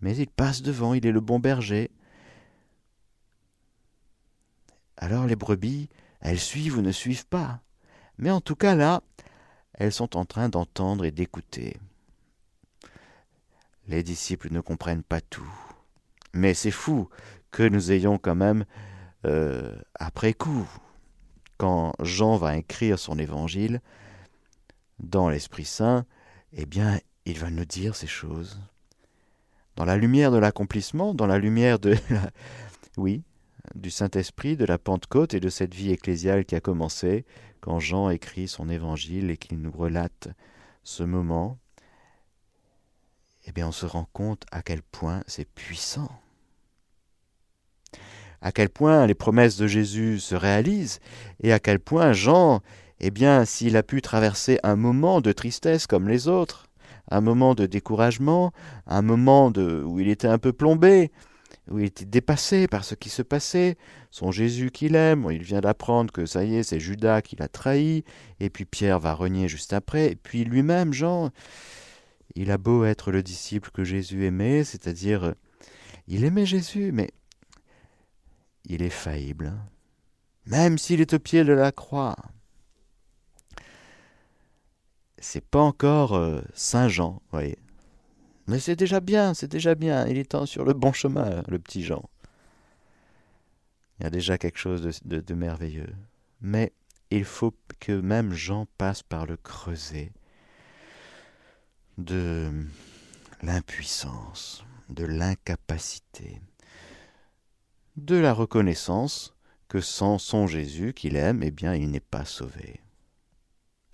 Mais 0.02 0.18
il 0.18 0.28
passe 0.28 0.62
devant, 0.62 0.94
il 0.94 1.06
est 1.06 1.14
le 1.14 1.22
bon 1.22 1.40
berger. 1.40 1.92
Alors 4.98 5.28
les 5.28 5.38
brebis, 5.38 5.88
elles 6.20 6.40
suivent 6.40 6.80
ou 6.80 6.82
ne 6.82 6.92
suivent 6.92 7.28
pas? 7.28 7.63
Mais 8.18 8.30
en 8.30 8.42
tout 8.42 8.56
cas 8.56 8.76
là, 8.76 9.02
elles 9.74 9.92
sont 9.92 10.16
en 10.18 10.26
train 10.26 10.50
d'entendre 10.50 11.06
et 11.06 11.12
d'écouter. 11.12 11.78
Les 13.88 14.04
disciples 14.04 14.52
ne 14.52 14.62
comprennent 14.62 15.04
pas 15.04 15.22
tout. 15.22 15.52
Mais 16.34 16.54
c'est 16.54 16.72
fou 16.72 17.10
que 17.52 17.64
nous 17.64 17.92
ayons 17.92 18.18
quand 18.18 18.36
même, 18.36 18.66
euh, 19.26 19.76
après 19.96 20.34
coup, 20.34 20.68
quand 21.58 21.94
Jean 22.00 22.38
va 22.38 22.58
écrire 22.58 22.98
son 22.98 23.20
évangile, 23.20 23.82
dans 25.00 25.30
l'Esprit 25.30 25.66
Saint, 25.66 26.06
eh 26.54 26.66
bien, 26.66 27.00
il 27.26 27.38
va 27.40 27.50
nous 27.50 27.66
dire 27.66 27.96
ces 27.96 28.08
choses. 28.08 28.60
Dans 29.76 29.86
la 29.86 29.98
lumière 29.98 30.32
de 30.32 30.38
l'accomplissement, 30.38 31.14
dans 31.14 31.28
la 31.28 31.38
lumière 31.40 31.80
de. 31.80 31.96
Oui, 32.98 33.24
du 33.76 33.90
Saint-Esprit, 33.90 34.58
de 34.58 34.66
la 34.66 34.78
Pentecôte 34.78 35.34
et 35.34 35.40
de 35.40 35.50
cette 35.50 35.74
vie 35.74 35.92
ecclésiale 35.92 36.46
qui 36.46 36.56
a 36.56 36.62
commencé 36.62 37.26
quand 37.62 37.80
Jean 37.80 38.10
écrit 38.10 38.48
son 38.48 38.70
évangile 38.70 39.32
et 39.32 39.38
qu'il 39.38 39.62
nous 39.62 39.72
relate 39.72 40.28
ce 40.84 41.04
moment, 41.04 41.58
eh 43.46 43.52
bien 43.52 43.68
on 43.68 43.72
se 43.72 43.86
rend 43.86 44.08
compte 44.14 44.46
à 44.52 44.62
quel 44.62 44.82
point 44.82 45.24
c'est 45.28 45.48
puissant. 45.48 46.10
À 48.42 48.52
quel 48.52 48.70
point 48.70 49.08
les 49.08 49.16
promesses 49.16 49.56
de 49.56 49.68
Jésus 49.68 50.20
se 50.20 50.36
réalisent 50.36 51.00
et 51.42 51.54
à 51.54 51.60
quel 51.60 51.80
point 51.80 52.12
Jean, 52.12 52.62
eh 53.00 53.12
bien 53.12 53.46
s'il 53.46 53.78
a 53.78 53.84
pu 53.84 54.02
traverser 54.02 54.60
un 54.64 54.76
moment 54.76 55.22
de 55.22 55.32
tristesse 55.32 55.88
comme 55.88 56.10
les 56.10 56.28
autres, 56.28 56.68
un 57.10 57.22
moment 57.22 57.56
de 57.56 57.66
découragement, 57.66 58.52
un 58.88 59.02
moment 59.02 59.52
de, 59.52 59.82
où 59.84 60.00
il 60.00 60.10
était 60.10 60.28
un 60.28 60.38
peu 60.38 60.52
plombé, 60.52 61.12
où 61.70 61.80
il 61.80 61.86
était 61.86 62.06
dépassé 62.06 62.68
par 62.68 62.84
ce 62.84 62.96
qui 62.96 63.10
se 63.10 63.22
passait, 63.22 63.78
son 64.12 64.32
Jésus 64.32 64.72
qu'il 64.72 64.96
aime, 64.96 65.28
il 65.32 65.44
vient 65.44 65.62
d'apprendre 65.62 66.12
que 66.12 66.26
ça 66.26 66.44
y 66.44 66.56
est, 66.56 66.64
c'est 66.64 66.80
Judas 66.80 67.22
qui 67.22 67.36
l'a 67.36 67.48
trahi, 67.48 68.04
et 68.40 68.50
puis 68.50 68.66
Pierre 68.66 69.00
va 69.00 69.14
renier 69.14 69.48
juste 69.48 69.74
après, 69.74 70.12
et 70.12 70.16
puis 70.16 70.44
lui-même, 70.44 70.94
Jean, 70.94 71.32
il 72.36 72.52
a 72.52 72.58
beau 72.58 72.84
être 72.84 73.12
le 73.12 73.24
disciple 73.24 73.72
que 73.72 73.84
Jésus 73.84 74.26
aimait, 74.26 74.64
c'est-à-dire, 74.64 75.36
il 76.08 76.26
aimait 76.26 76.46
Jésus, 76.46 76.92
mais 76.92 77.12
il 78.66 78.82
est 78.82 78.90
faillible, 78.90 79.48
hein. 79.48 79.66
même 80.46 80.78
s'il 80.78 81.02
est 81.02 81.14
au 81.14 81.20
pied 81.20 81.44
de 81.44 81.54
la 81.54 81.72
croix. 81.72 82.16
C'est 85.18 85.46
pas 85.46 85.62
encore 85.62 86.16
euh, 86.16 86.42
Saint 86.54 86.90
Jean, 86.90 87.14
vous 87.14 87.22
voyez. 87.32 87.58
Mais 88.48 88.60
c'est 88.60 88.76
déjà 88.76 89.00
bien, 89.00 89.34
c'est 89.34 89.48
déjà 89.48 89.76
bien. 89.76 90.08
Il 90.08 90.18
est 90.18 90.46
sur 90.46 90.66
le 90.66 90.74
bon 90.74 90.92
chemin, 90.92 91.44
le 91.48 91.60
petit 91.60 91.84
Jean. 91.84 92.10
Il 94.00 94.04
y 94.04 94.08
a 94.08 94.10
déjà 94.10 94.38
quelque 94.38 94.58
chose 94.58 95.02
de, 95.06 95.34
merveilleux. 95.34 95.94
Mais 96.42 96.74
il 97.10 97.26
faut 97.26 97.54
que 97.80 97.94
même 97.94 98.34
Jean 98.34 98.68
passe 98.78 99.04
par 99.04 99.26
le 99.26 99.38
creuset 99.38 100.12
de 101.98 102.52
l'impuissance, 103.42 104.66
de 104.90 105.06
l'incapacité, 105.06 106.42
de 107.96 108.16
la 108.16 108.34
reconnaissance 108.34 109.36
que 109.70 109.80
sans 109.80 110.18
son 110.18 110.48
Jésus 110.48 110.94
qu'il 110.94 111.16
aime, 111.16 111.44
eh 111.44 111.52
bien, 111.52 111.76
il 111.76 111.92
n'est 111.92 112.00
pas 112.00 112.26
sauvé. 112.26 112.82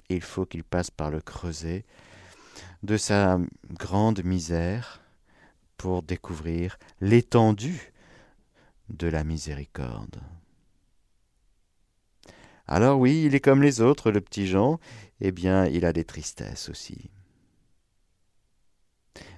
Il 0.10 0.22
faut 0.22 0.46
qu'il 0.46 0.64
passe 0.64 0.90
par 0.90 1.12
le 1.12 1.22
creuset 1.22 1.86
de 2.84 2.98
sa 2.98 3.40
grande 3.72 4.24
misère 4.24 5.02
pour 5.78 6.04
découvrir 6.04 6.78
l'étendue 7.02 7.94
de 8.90 9.08
la 9.08 9.24
miséricorde. 9.24 10.22
Alors 12.68 13.00
oui, 13.00 13.24
il 13.26 13.36
est 13.36 13.40
comme 13.40 13.64
les 13.64 13.82
autres, 13.82 14.12
le 14.12 14.22
petit 14.22 14.46
Jean, 14.46 14.80
eh 15.22 15.32
bien, 15.32 15.66
il 15.66 15.86
a 15.86 15.94
des 15.94 16.06
tristesses 16.06 16.70
aussi. 16.70 17.10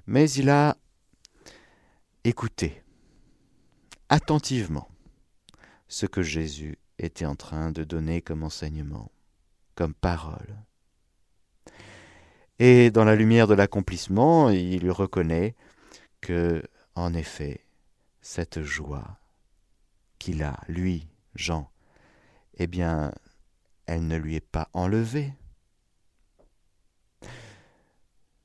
Mais 0.06 0.30
il 0.32 0.50
a 0.50 0.76
écouté 2.24 2.84
attentivement 4.10 4.90
ce 5.88 6.06
que 6.06 6.22
Jésus 6.22 6.78
était 7.00 7.26
en 7.26 7.36
train 7.36 7.72
de 7.72 7.84
donner 7.84 8.22
comme 8.22 8.44
enseignement, 8.44 9.12
comme 9.76 9.94
parole. 9.94 10.58
Et 12.64 12.92
dans 12.92 13.06
la 13.06 13.16
lumière 13.16 13.48
de 13.48 13.56
l'accomplissement, 13.56 14.52
il 14.52 14.92
reconnaît 14.92 15.56
que, 16.22 16.62
en 16.94 17.12
effet, 17.16 17.66
cette 18.22 18.62
joie 18.62 19.18
qu'il 20.20 20.44
a, 20.44 20.60
lui, 20.68 21.08
Jean, 21.34 21.72
eh 22.60 22.68
bien, 22.68 23.14
elle 23.88 24.06
ne 24.06 24.16
lui 24.16 24.36
est 24.36 24.48
pas 24.48 24.70
enlevée. 24.74 25.34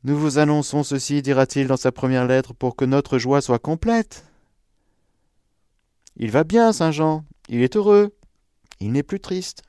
Nous 0.02 0.18
vous 0.18 0.38
annonçons 0.38 0.82
ceci, 0.82 1.20
dira-t-il 1.20 1.66
dans 1.66 1.76
sa 1.76 1.92
première 1.92 2.26
lettre, 2.26 2.54
pour 2.54 2.74
que 2.74 2.86
notre 2.86 3.18
joie 3.18 3.42
soit 3.42 3.58
complète. 3.58 4.24
Il 6.16 6.30
va 6.30 6.42
bien, 6.42 6.72
Saint 6.72 6.90
Jean, 6.90 7.26
il 7.50 7.60
est 7.60 7.76
heureux, 7.76 8.16
il 8.80 8.92
n'est 8.92 9.02
plus 9.02 9.20
triste. 9.20 9.62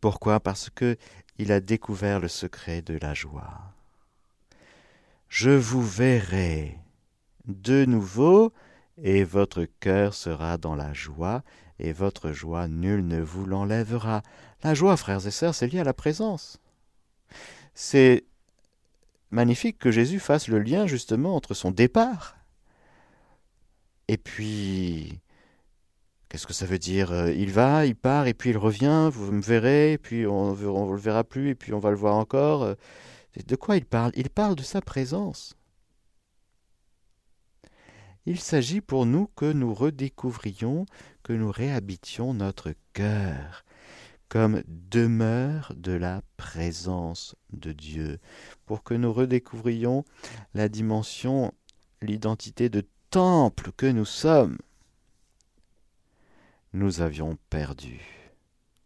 Pourquoi? 0.00 0.40
Parce 0.40 0.70
que 0.70 0.96
il 1.40 1.52
a 1.52 1.60
découvert 1.60 2.20
le 2.20 2.28
secret 2.28 2.82
de 2.82 2.98
la 3.00 3.14
joie. 3.14 3.72
Je 5.28 5.50
vous 5.50 5.82
verrai 5.82 6.76
de 7.46 7.86
nouveau, 7.86 8.52
et 9.02 9.24
votre 9.24 9.64
cœur 9.80 10.12
sera 10.12 10.58
dans 10.58 10.74
la 10.74 10.92
joie, 10.92 11.42
et 11.78 11.94
votre 11.94 12.32
joie 12.32 12.68
nul 12.68 13.06
ne 13.06 13.22
vous 13.22 13.46
l'enlèvera. 13.46 14.22
La 14.62 14.74
joie, 14.74 14.98
frères 14.98 15.26
et 15.26 15.30
sœurs, 15.30 15.54
c'est 15.54 15.68
lié 15.68 15.80
à 15.80 15.84
la 15.84 15.94
présence. 15.94 16.60
C'est 17.74 18.24
magnifique 19.30 19.78
que 19.78 19.90
Jésus 19.90 20.20
fasse 20.20 20.48
le 20.48 20.58
lien 20.58 20.86
justement 20.86 21.36
entre 21.36 21.54
son 21.54 21.70
départ 21.70 22.36
et 24.08 24.18
puis 24.18 25.20
Qu'est-ce 26.30 26.46
que 26.46 26.52
ça 26.52 26.64
veut 26.64 26.78
dire 26.78 27.10
euh, 27.10 27.32
Il 27.32 27.50
va, 27.50 27.86
il 27.86 27.96
part, 27.96 28.28
et 28.28 28.34
puis 28.34 28.50
il 28.50 28.56
revient, 28.56 29.10
vous 29.12 29.32
me 29.32 29.42
verrez, 29.42 29.94
et 29.94 29.98
puis 29.98 30.28
on 30.28 30.54
ne 30.54 30.92
le 30.92 30.96
verra 30.96 31.24
plus, 31.24 31.50
et 31.50 31.54
puis 31.56 31.72
on 31.72 31.80
va 31.80 31.90
le 31.90 31.96
voir 31.96 32.14
encore. 32.14 32.62
Euh. 32.62 32.74
De 33.48 33.56
quoi 33.56 33.76
il 33.76 33.84
parle? 33.84 34.12
Il 34.14 34.30
parle 34.30 34.54
de 34.54 34.62
sa 34.62 34.80
présence. 34.80 35.56
Il 38.26 38.38
s'agit 38.38 38.80
pour 38.80 39.06
nous 39.06 39.26
que 39.34 39.52
nous 39.52 39.74
redécouvrions, 39.74 40.86
que 41.24 41.32
nous 41.32 41.50
réhabitions 41.50 42.32
notre 42.32 42.74
cœur 42.92 43.64
comme 44.28 44.62
demeure 44.68 45.72
de 45.76 45.90
la 45.90 46.22
présence 46.36 47.34
de 47.52 47.72
Dieu, 47.72 48.20
pour 48.64 48.84
que 48.84 48.94
nous 48.94 49.12
redécouvrions 49.12 50.04
la 50.54 50.68
dimension, 50.68 51.52
l'identité 52.00 52.68
de 52.68 52.86
temple 53.10 53.72
que 53.76 53.86
nous 53.86 54.04
sommes 54.04 54.56
nous 56.72 57.00
avions 57.00 57.36
perdu 57.48 58.00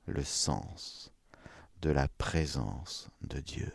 le 0.07 0.23
sens 0.23 1.13
de 1.83 1.91
la 1.91 2.09
présence 2.09 3.09
de 3.23 3.41
Dieu. 3.41 3.71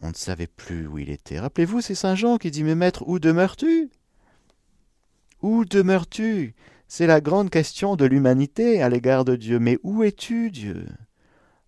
On 0.00 0.08
ne 0.08 0.14
savait 0.14 0.48
plus 0.48 0.86
où 0.86 0.98
il 0.98 1.10
était. 1.10 1.38
Rappelez-vous, 1.38 1.80
c'est 1.80 1.94
Saint 1.94 2.14
Jean 2.14 2.36
qui 2.36 2.50
dit 2.50 2.64
Mais 2.64 2.74
maître, 2.74 3.04
où 3.06 3.18
demeures-tu? 3.18 3.90
Où 5.40 5.64
demeures-tu? 5.64 6.54
C'est 6.88 7.06
la 7.06 7.20
grande 7.20 7.50
question 7.50 7.96
de 7.96 8.04
l'humanité 8.04 8.82
à 8.82 8.88
l'égard 8.88 9.24
de 9.24 9.36
Dieu. 9.36 9.58
Mais 9.58 9.78
où 9.82 10.02
es-tu, 10.02 10.50
Dieu? 10.50 10.86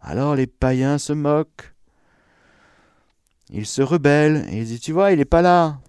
Alors 0.01 0.35
les 0.35 0.47
païens 0.47 0.99
se 0.99 1.13
moquent. 1.13 1.73
Ils 3.51 3.67
se 3.67 3.83
rebellent 3.83 4.47
ils 4.51 4.65
disent 4.65 4.81
Tu 4.81 4.93
vois, 4.93 5.13
il 5.13 5.19
n'est 5.19 5.25
pas 5.25 5.43
là. 5.43 5.81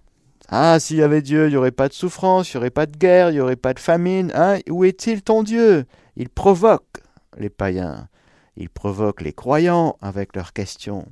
Ah, 0.50 0.80
s'il 0.80 0.96
y 0.96 1.02
avait 1.02 1.20
Dieu, 1.20 1.46
il 1.46 1.50
n'y 1.50 1.56
aurait 1.56 1.70
pas 1.70 1.88
de 1.88 1.92
souffrance, 1.92 2.52
il 2.52 2.56
n'y 2.56 2.58
aurait 2.58 2.70
pas 2.70 2.86
de 2.86 2.96
guerre, 2.96 3.30
il 3.30 3.34
n'y 3.34 3.40
aurait 3.40 3.56
pas 3.56 3.74
de 3.74 3.78
famine. 3.78 4.32
Hein 4.34 4.58
Où 4.70 4.84
est-il 4.84 5.22
ton 5.22 5.42
Dieu? 5.42 5.84
Il 6.16 6.30
provoque 6.30 7.02
les 7.36 7.50
païens, 7.50 8.08
il 8.56 8.70
provoque 8.70 9.20
les 9.20 9.34
croyants 9.34 9.98
avec 10.00 10.34
leurs 10.34 10.54
questions. 10.54 11.06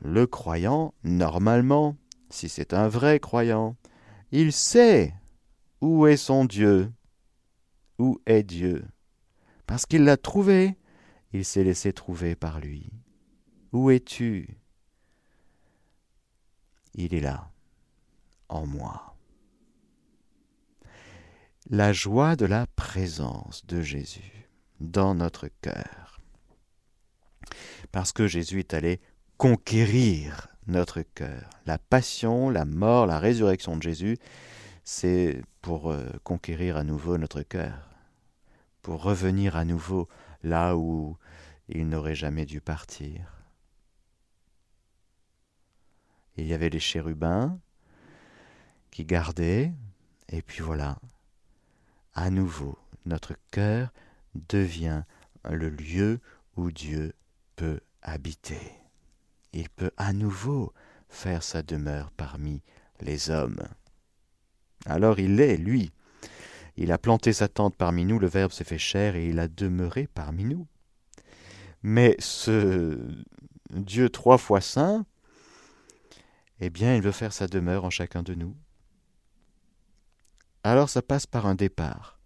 Le 0.00 0.26
croyant, 0.26 0.92
normalement, 1.02 1.96
si 2.28 2.50
c'est 2.50 2.74
un 2.74 2.88
vrai 2.88 3.18
croyant, 3.18 3.76
il 4.30 4.52
sait 4.52 5.14
où 5.80 6.06
est 6.06 6.18
son 6.18 6.44
Dieu, 6.44 6.92
où 7.98 8.20
est 8.26 8.42
Dieu, 8.42 8.84
parce 9.66 9.86
qu'il 9.86 10.04
l'a 10.04 10.18
trouvé, 10.18 10.76
il 11.32 11.44
s'est 11.44 11.64
laissé 11.64 11.92
trouver 11.94 12.36
par 12.36 12.60
lui. 12.60 12.90
Où 13.72 13.90
es-tu? 13.90 14.58
Il 16.96 17.14
est 17.14 17.20
là, 17.20 17.50
en 18.48 18.66
moi. 18.66 19.14
La 21.68 21.92
joie 21.92 22.36
de 22.36 22.46
la 22.46 22.66
présence 22.66 23.64
de 23.66 23.82
Jésus 23.82 24.48
dans 24.80 25.14
notre 25.14 25.48
cœur. 25.60 26.20
Parce 27.92 28.12
que 28.12 28.26
Jésus 28.26 28.60
est 28.60 28.74
allé 28.74 29.00
conquérir 29.36 30.48
notre 30.66 31.02
cœur. 31.02 31.50
La 31.66 31.78
passion, 31.78 32.50
la 32.50 32.64
mort, 32.64 33.06
la 33.06 33.18
résurrection 33.18 33.76
de 33.76 33.82
Jésus, 33.82 34.16
c'est 34.84 35.42
pour 35.60 35.90
euh, 35.90 36.08
conquérir 36.24 36.76
à 36.76 36.84
nouveau 36.84 37.18
notre 37.18 37.42
cœur, 37.42 37.90
pour 38.82 39.02
revenir 39.02 39.56
à 39.56 39.64
nouveau 39.64 40.08
là 40.42 40.76
où 40.76 41.16
il 41.68 41.88
n'aurait 41.88 42.14
jamais 42.14 42.46
dû 42.46 42.60
partir 42.60 43.35
il 46.36 46.46
y 46.46 46.54
avait 46.54 46.70
les 46.70 46.80
chérubins 46.80 47.58
qui 48.90 49.04
gardaient, 49.04 49.72
et 50.28 50.42
puis 50.42 50.62
voilà, 50.62 50.98
à 52.14 52.30
nouveau, 52.30 52.78
notre 53.04 53.34
cœur 53.50 53.92
devient 54.48 55.02
le 55.50 55.68
lieu 55.68 56.20
où 56.56 56.70
Dieu 56.70 57.14
peut 57.56 57.80
habiter. 58.02 58.60
Il 59.52 59.68
peut 59.68 59.90
à 59.96 60.12
nouveau 60.12 60.72
faire 61.08 61.42
sa 61.42 61.62
demeure 61.62 62.10
parmi 62.10 62.62
les 63.00 63.30
hommes. 63.30 63.62
Alors 64.86 65.18
il 65.18 65.40
est, 65.40 65.56
lui. 65.56 65.92
Il 66.76 66.92
a 66.92 66.98
planté 66.98 67.32
sa 67.32 67.48
tente 67.48 67.74
parmi 67.74 68.04
nous, 68.04 68.18
le 68.18 68.26
Verbe 68.26 68.52
s'est 68.52 68.64
fait 68.64 68.78
chair 68.78 69.16
et 69.16 69.28
il 69.28 69.38
a 69.38 69.48
demeuré 69.48 70.08
parmi 70.12 70.44
nous. 70.44 70.66
Mais 71.82 72.16
ce 72.18 72.98
Dieu 73.70 74.10
trois 74.10 74.38
fois 74.38 74.60
saint, 74.60 75.06
eh 76.60 76.70
bien 76.70 76.94
il 76.94 77.02
veut 77.02 77.12
faire 77.12 77.32
sa 77.32 77.46
demeure 77.46 77.84
en 77.84 77.90
chacun 77.90 78.22
de 78.22 78.34
nous. 78.34 78.56
Alors 80.64 80.88
ça 80.88 81.02
passe 81.02 81.26
par 81.26 81.46
un 81.46 81.54
départ. 81.54 82.18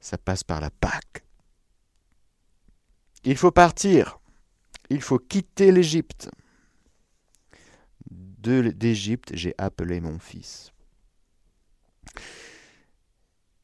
Ça 0.00 0.18
passe 0.18 0.44
par 0.44 0.60
la 0.60 0.70
Pâque. 0.70 1.24
Il 3.24 3.36
faut 3.36 3.50
partir. 3.50 4.20
Il 4.90 5.02
faut 5.02 5.18
quitter 5.18 5.72
l'Égypte. 5.72 6.30
D'Égypte, 8.08 9.30
j'ai 9.34 9.54
appelé 9.58 10.00
mon 10.00 10.20
fils. 10.20 10.70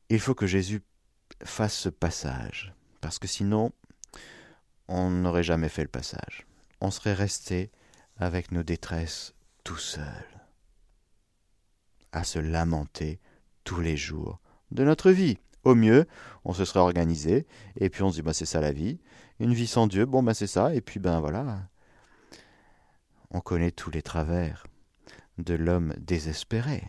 Il 0.09 0.19
faut 0.19 0.35
que 0.35 0.49
Jésus 0.49 0.83
fasse 1.45 1.79
ce 1.79 1.89
passage, 1.89 2.75
parce 3.01 3.21
que 3.21 3.29
sinon, 3.29 3.73
on 4.89 5.11
n'aurait 5.11 5.45
jamais 5.45 5.69
fait 5.69 5.83
le 5.83 5.89
passage. 5.89 6.45
On 6.81 6.91
serait 6.91 7.15
resté 7.15 7.71
avec 8.23 8.53
nos 8.53 8.63
détresses 8.63 9.35
tout 9.65 9.77
seuls, 9.77 10.41
à 12.13 12.25
se 12.25 12.39
lamenter 12.39 13.21
tous 13.65 13.81
les 13.81 13.97
jours 13.97 14.41
de 14.71 14.85
notre 14.85 15.11
vie. 15.11 15.39
Au 15.65 15.75
mieux, 15.75 16.07
on 16.45 16.53
se 16.53 16.65
serait 16.65 16.81
organisé, 16.81 17.47
et 17.77 17.89
puis 17.89 18.03
on 18.03 18.11
se 18.11 18.17
dit, 18.17 18.23
bah, 18.23 18.33
c'est 18.33 18.47
ça 18.47 18.61
la 18.61 18.73
vie. 18.73 18.99
Une 19.39 19.55
vie 19.55 19.67
sans 19.67 19.87
Dieu, 19.87 20.07
bon, 20.07 20.23
ben 20.23 20.35
c'est 20.35 20.47
ça, 20.47 20.75
et 20.75 20.81
puis 20.81 20.99
ben 20.99 21.21
voilà. 21.21 21.69
On 23.31 23.41
connaît 23.41 23.71
tous 23.71 23.91
les 23.91 24.03
travers 24.03 24.67
de 25.39 25.55
l'homme 25.55 25.95
désespéré, 25.99 26.85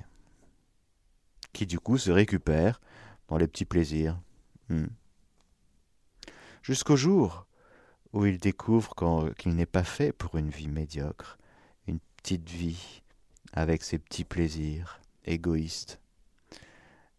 qui 1.51 1.65
du 1.65 1.79
coup 1.79 1.97
se 1.97 2.11
récupère 2.11 2.81
dans 3.27 3.37
les 3.37 3.47
petits 3.47 3.65
plaisirs. 3.65 4.19
Hmm. 4.69 4.87
Jusqu'au 6.61 6.95
jour 6.95 7.47
où 8.13 8.25
il 8.25 8.37
découvre 8.37 8.93
qu'il 9.37 9.55
n'est 9.55 9.65
pas 9.65 9.83
fait 9.83 10.13
pour 10.13 10.37
une 10.37 10.49
vie 10.49 10.67
médiocre, 10.67 11.37
une 11.87 11.99
petite 12.17 12.49
vie 12.49 13.01
avec 13.51 13.83
ses 13.83 13.97
petits 13.97 14.23
plaisirs 14.23 15.01
égoïstes. 15.25 15.99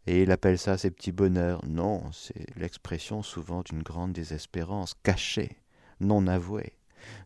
Et 0.07 0.22
il 0.22 0.30
appelle 0.30 0.59
ça 0.59 0.78
ses 0.78 0.90
petits 0.90 1.12
bonheurs. 1.12 1.64
Non, 1.66 2.02
c'est 2.12 2.46
l'expression 2.57 3.22
souvent 3.22 3.62
d'une 3.62 3.83
grande 3.83 4.12
désespérance, 4.12 4.94
cachée, 5.02 5.57
non 6.00 6.26
avouée, 6.26 6.74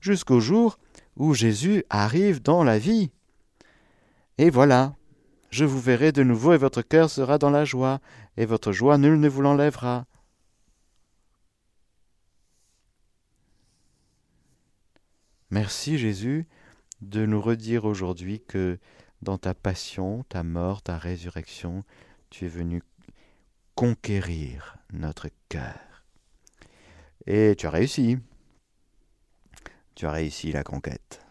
jusqu'au 0.01 0.41
jour 0.41 0.79
où 1.17 1.35
Jésus 1.35 1.85
arrive 1.91 2.41
dans 2.41 2.65
la 2.65 2.79
vie. 2.79 3.11
Et 4.39 4.51
voilà, 4.51 4.95
je 5.51 5.65
vous 5.65 5.81
verrai 5.81 6.13
de 6.13 6.23
nouveau 6.23 6.53
et 6.53 6.59
votre 6.59 6.83
cœur 6.83 7.11
sera 7.11 7.39
dans 7.39 7.51
la 7.51 7.65
joie, 7.65 8.01
et 8.37 8.47
votre 8.47 8.73
joie 8.73 8.99
nul 8.99 9.19
ne 9.19 9.29
vous 9.29 9.43
l'enlèvera. 9.43 10.07
Merci 15.51 15.97
Jésus 15.99 16.47
de 17.01 17.25
nous 17.25 17.41
redire 17.41 17.87
aujourd'hui 17.87 18.41
que 18.41 18.79
dans 19.23 19.39
ta 19.39 19.55
passion, 19.55 20.25
ta 20.29 20.43
mort, 20.43 20.83
ta 20.83 20.99
résurrection, 20.99 21.85
tu 22.29 22.45
es 22.45 22.49
venu 22.49 22.83
conquérir 23.75 24.77
notre 24.93 25.29
cœur. 25.49 26.05
Et 27.27 27.55
tu 27.57 27.67
as 27.67 27.71
réussi. 27.71 28.19
Tu 29.95 30.07
as 30.07 30.13
réussi 30.13 30.53
la 30.53 30.65
conquête. 30.65 31.25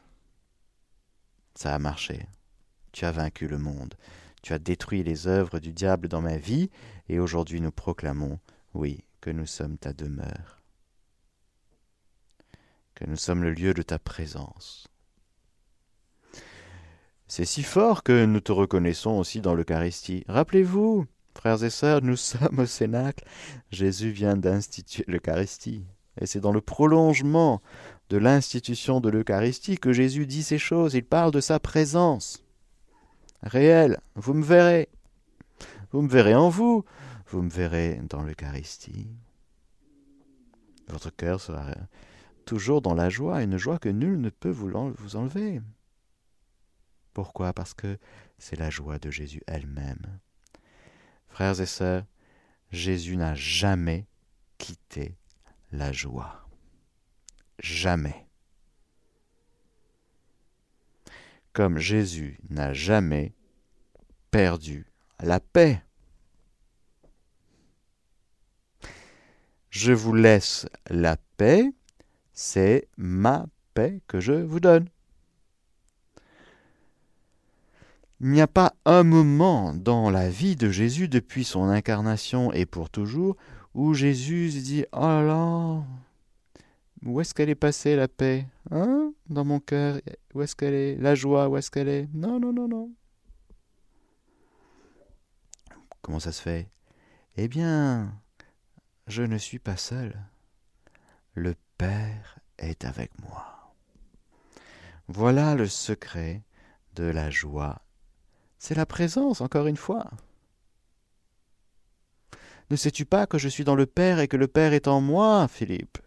Ça 1.54 1.76
a 1.76 1.80
marché. 1.80 2.28
Tu 2.92 3.06
as 3.06 3.12
vaincu 3.12 3.48
le 3.48 3.58
monde. 3.58 3.94
Tu 4.42 4.54
as 4.54 4.60
détruit 4.60 5.04
les 5.04 5.28
œuvres 5.28 5.60
du 5.60 5.74
diable 5.74 6.08
dans 6.08 6.22
ma 6.22 6.38
vie, 6.38 6.70
et 7.10 7.20
aujourd'hui 7.20 7.62
nous 7.62 7.72
proclamons, 7.72 8.40
oui, 8.74 9.04
que 9.22 9.30
nous 9.30 9.46
sommes 9.46 9.78
ta 9.78 9.94
demeure, 9.94 10.57
que 12.98 13.06
nous 13.06 13.16
sommes 13.16 13.44
le 13.44 13.52
lieu 13.52 13.76
de 13.76 13.84
ta 13.84 14.00
présence. 14.00 14.88
C'est 17.28 17.46
si 17.46 17.62
fort 17.62 18.02
que 18.02 18.26
nous 18.26 18.40
te 18.40 18.52
reconnaissons 18.52 19.20
aussi 19.20 19.40
dans 19.40 19.54
l'Eucharistie. 19.54 20.24
Rappelez-vous, 20.28 21.06
frères 21.36 21.64
et 21.64 21.70
sœurs, 21.70 22.02
nous 22.02 22.16
sommes 22.16 22.58
au 22.58 22.66
Cénacle. 22.66 23.24
Jésus 23.70 24.10
vient 24.10 24.36
d'instituer 24.36 25.04
l'Eucharistie. 25.08 25.86
Et 26.20 26.26
c'est 26.26 26.40
dans 26.40 26.52
le 26.52 26.62
prolongement 26.62 27.62
de 28.10 28.18
l'institution 28.18 29.00
de 29.00 29.10
l'Eucharistie 29.10 29.78
que 29.78 29.94
Jésus 29.94 30.26
dit 30.26 30.42
ces 30.42 30.58
choses. 30.58 30.96
Il 30.96 31.06
parle 31.06 31.32
de 31.32 31.42
sa 31.42 31.60
présence 31.60 32.44
réelle. 33.44 34.00
Vous 34.16 34.34
me 34.34 34.44
verrez. 34.44 34.90
Vous 35.92 36.02
me 36.02 36.10
verrez 36.10 36.34
en 36.34 36.50
vous. 36.50 36.84
Vous 37.28 37.44
me 37.44 37.50
verrez 37.52 38.02
dans 38.10 38.24
l'Eucharistie. 38.24 39.08
Votre 40.88 41.16
cœur 41.16 41.40
sera 41.40 41.66
toujours 42.48 42.82
dans 42.82 42.96
la 42.96 43.10
joie, 43.10 43.44
une 43.44 43.58
joie 43.58 43.78
que 43.78 43.90
nul 43.90 44.20
ne 44.20 44.30
peut 44.30 44.50
vous 44.50 45.16
enlever. 45.16 45.62
Pourquoi? 47.14 47.54
Parce 47.54 47.74
que 47.74 48.00
c'est 48.38 48.56
la 48.56 48.70
joie 48.70 48.98
de 48.98 49.12
Jésus 49.12 49.44
elle-même. 49.48 50.20
Frères 51.28 51.60
et 51.60 51.66
sœurs, 51.66 52.06
Jésus 52.72 53.18
n'a 53.18 53.36
jamais 53.36 54.08
quitté 54.58 55.18
la 55.72 55.92
joie. 55.92 56.48
Jamais. 57.60 58.26
Comme 61.52 61.80
Jésus 61.80 62.40
n'a 62.50 62.74
jamais 62.74 63.34
perdu 64.32 64.86
la 65.20 65.40
paix. 65.40 65.84
Je 69.70 69.92
vous 69.92 70.14
laisse 70.14 70.68
la 70.90 71.18
paix, 71.36 71.74
c'est 72.39 72.88
ma 72.97 73.47
paix 73.73 74.00
que 74.08 74.19
je 74.19 74.32
vous 74.32 74.60
donne. 74.60 74.88
Il 78.21 78.30
n'y 78.30 78.41
a 78.41 78.47
pas 78.47 78.73
un 78.86 79.02
moment 79.02 79.73
dans 79.73 80.12
la 80.12 80.30
vie 80.30 80.56
de 80.56 80.69
Jésus 80.69 81.08
depuis 81.08 81.43
son 81.43 81.63
incarnation 81.63 82.54
et 82.54 82.67
pour 82.67 82.91
toujours 82.91 83.38
où 83.73 83.95
Jésus 83.95 84.50
dit 84.50 84.86
Oh 84.93 85.00
là 85.00 85.84
où 87.04 87.21
est-ce 87.21 87.34
qu'elle 87.34 87.50
est 87.50 87.56
passée 87.56 87.95
la 87.95 88.08
paix 88.08 88.45
Hein 88.69 89.13
Dans 89.30 89.45
mon 89.45 89.60
cœur? 89.60 90.00
Où 90.36 90.43
est-ce 90.43 90.56
qu'elle 90.56 90.73
est? 90.76 90.95
La 90.97 91.15
joie, 91.15 91.50
où 91.50 91.58
est-ce 91.58 91.71
qu'elle 91.71 91.88
est? 91.88 92.08
Non, 92.13 92.39
non, 92.39 92.54
non, 92.54 92.67
non. 92.67 92.91
Comment 96.04 96.19
ça 96.19 96.32
se 96.32 96.41
fait? 96.41 96.69
Eh 97.36 97.47
bien, 97.47 98.13
je 99.08 99.23
ne 99.23 99.38
suis 99.38 99.60
pas 99.60 99.78
seul. 99.78 100.19
Le 101.34 101.56
Père 101.78 102.40
est 102.58 102.86
avec 102.86 103.12
moi. 103.20 103.74
Voilà 105.08 105.56
le 105.56 105.68
secret 105.68 106.44
de 106.96 107.04
la 107.04 107.30
joie 107.30 107.82
c'est 108.60 108.76
la 108.76 108.86
présence, 108.86 109.42
encore 109.42 109.68
une 109.68 109.78
fois. 109.78 110.10
Ne 112.70 112.76
sais-tu 112.76 113.06
pas 113.06 113.28
que 113.28 113.38
je 113.38 113.48
suis 113.48 113.63
dans 113.63 113.76
le 113.76 113.86
Père 113.86 114.20
et 114.20 114.28
que 114.28 114.38
le 114.38 114.48
Père 114.48 114.74
est 114.74 114.88
en 114.88 115.00
moi, 115.00 115.48
Philippe? 115.48 116.00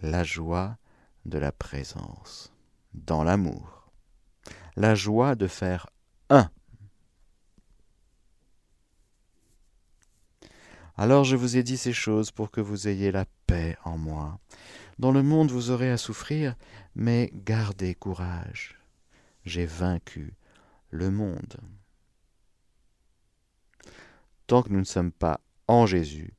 La 0.00 0.24
joie 0.24 0.78
de 1.26 1.38
la 1.38 1.52
présence, 1.52 2.52
dans 2.94 3.22
l'amour. 3.22 3.90
La 4.76 4.94
joie 4.94 5.34
de 5.34 5.46
faire 5.46 5.88
un. 6.30 6.50
Alors 10.98 11.24
je 11.24 11.36
vous 11.36 11.56
ai 11.56 11.62
dit 11.62 11.78
ces 11.78 11.92
choses 11.92 12.32
pour 12.32 12.50
que 12.50 12.60
vous 12.60 12.88
ayez 12.88 13.12
la 13.12 13.24
paix 13.46 13.76
en 13.84 13.96
moi. 13.96 14.40
Dans 14.98 15.12
le 15.12 15.22
monde 15.22 15.50
vous 15.50 15.70
aurez 15.70 15.90
à 15.90 15.96
souffrir, 15.96 16.56
mais 16.94 17.30
gardez 17.32 17.94
courage 17.94 18.78
j'ai 19.48 19.66
vaincu 19.66 20.34
le 20.90 21.10
monde. 21.10 21.56
Tant 24.46 24.62
que 24.62 24.70
nous 24.70 24.78
ne 24.78 24.84
sommes 24.84 25.12
pas 25.12 25.40
en 25.66 25.86
Jésus, 25.86 26.34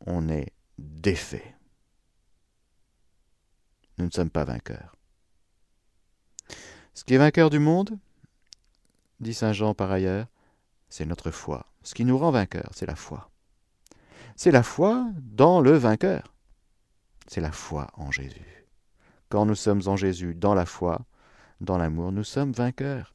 on 0.00 0.28
est 0.28 0.52
défait. 0.78 1.54
Nous 3.98 4.06
ne 4.06 4.10
sommes 4.10 4.30
pas 4.30 4.44
vainqueurs. 4.44 4.96
Ce 6.94 7.04
qui 7.04 7.14
est 7.14 7.18
vainqueur 7.18 7.50
du 7.50 7.58
monde, 7.58 7.98
dit 9.20 9.34
Saint 9.34 9.52
Jean 9.52 9.74
par 9.74 9.90
ailleurs, 9.90 10.26
c'est 10.88 11.06
notre 11.06 11.30
foi. 11.30 11.66
Ce 11.82 11.94
qui 11.94 12.04
nous 12.04 12.18
rend 12.18 12.30
vainqueurs, 12.30 12.70
c'est 12.72 12.86
la 12.86 12.96
foi. 12.96 13.30
C'est 14.36 14.50
la 14.50 14.62
foi 14.62 15.06
dans 15.20 15.60
le 15.60 15.72
vainqueur. 15.72 16.34
C'est 17.26 17.40
la 17.40 17.52
foi 17.52 17.88
en 17.94 18.10
Jésus. 18.10 18.66
Quand 19.28 19.46
nous 19.46 19.54
sommes 19.54 19.82
en 19.86 19.96
Jésus 19.96 20.34
dans 20.34 20.54
la 20.54 20.66
foi, 20.66 21.00
dans 21.60 21.78
l'amour, 21.78 22.12
nous 22.12 22.24
sommes 22.24 22.52
vainqueurs. 22.52 23.14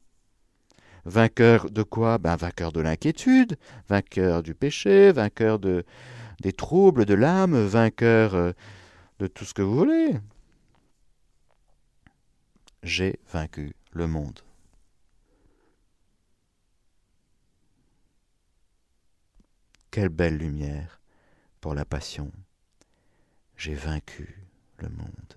Vainqueurs 1.04 1.70
de 1.70 1.82
quoi? 1.82 2.18
Ben, 2.18 2.36
Vainqueurs 2.36 2.72
de 2.72 2.80
l'inquiétude, 2.80 3.58
vainqueurs 3.88 4.42
du 4.42 4.54
péché, 4.54 5.12
vainqueurs 5.12 5.58
de, 5.58 5.84
des 6.40 6.52
troubles 6.52 7.04
de 7.04 7.14
l'âme, 7.14 7.66
vainqueurs 7.66 8.34
euh, 8.34 8.52
de 9.18 9.26
tout 9.26 9.44
ce 9.44 9.54
que 9.54 9.62
vous 9.62 9.76
voulez. 9.76 10.16
J'ai 12.82 13.18
vaincu 13.32 13.74
le 13.92 14.06
monde. 14.06 14.40
Quelle 19.90 20.08
belle 20.08 20.36
lumière 20.36 20.99
pour 21.60 21.74
la 21.74 21.84
passion. 21.84 22.32
J'ai 23.56 23.74
vaincu 23.74 24.38
le 24.78 24.88
monde. 24.88 25.34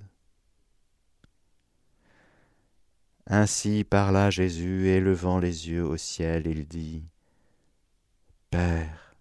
Ainsi 3.28 3.84
parla 3.84 4.30
Jésus, 4.30 4.88
élevant 4.88 5.40
les 5.40 5.70
yeux 5.70 5.86
au 5.86 5.98
ciel, 5.98 6.46
il 6.46 6.68
dit, 6.68 7.04
Père, 8.50 9.16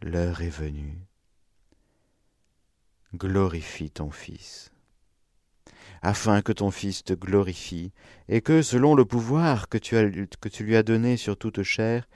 l'heure 0.00 0.42
est 0.42 0.48
venue, 0.48 0.98
glorifie 3.14 3.90
ton 3.90 4.10
Fils, 4.10 4.70
afin 6.02 6.40
que 6.40 6.52
ton 6.52 6.70
Fils 6.70 7.02
te 7.02 7.14
glorifie, 7.14 7.92
et 8.28 8.42
que, 8.42 8.62
selon 8.62 8.94
le 8.94 9.04
pouvoir 9.04 9.68
que 9.68 9.78
tu, 9.78 9.96
que 10.40 10.48
tu 10.48 10.64
lui 10.64 10.76
as 10.76 10.84
donné 10.84 11.16
sur 11.16 11.36
toute 11.36 11.64
chair, 11.64 12.08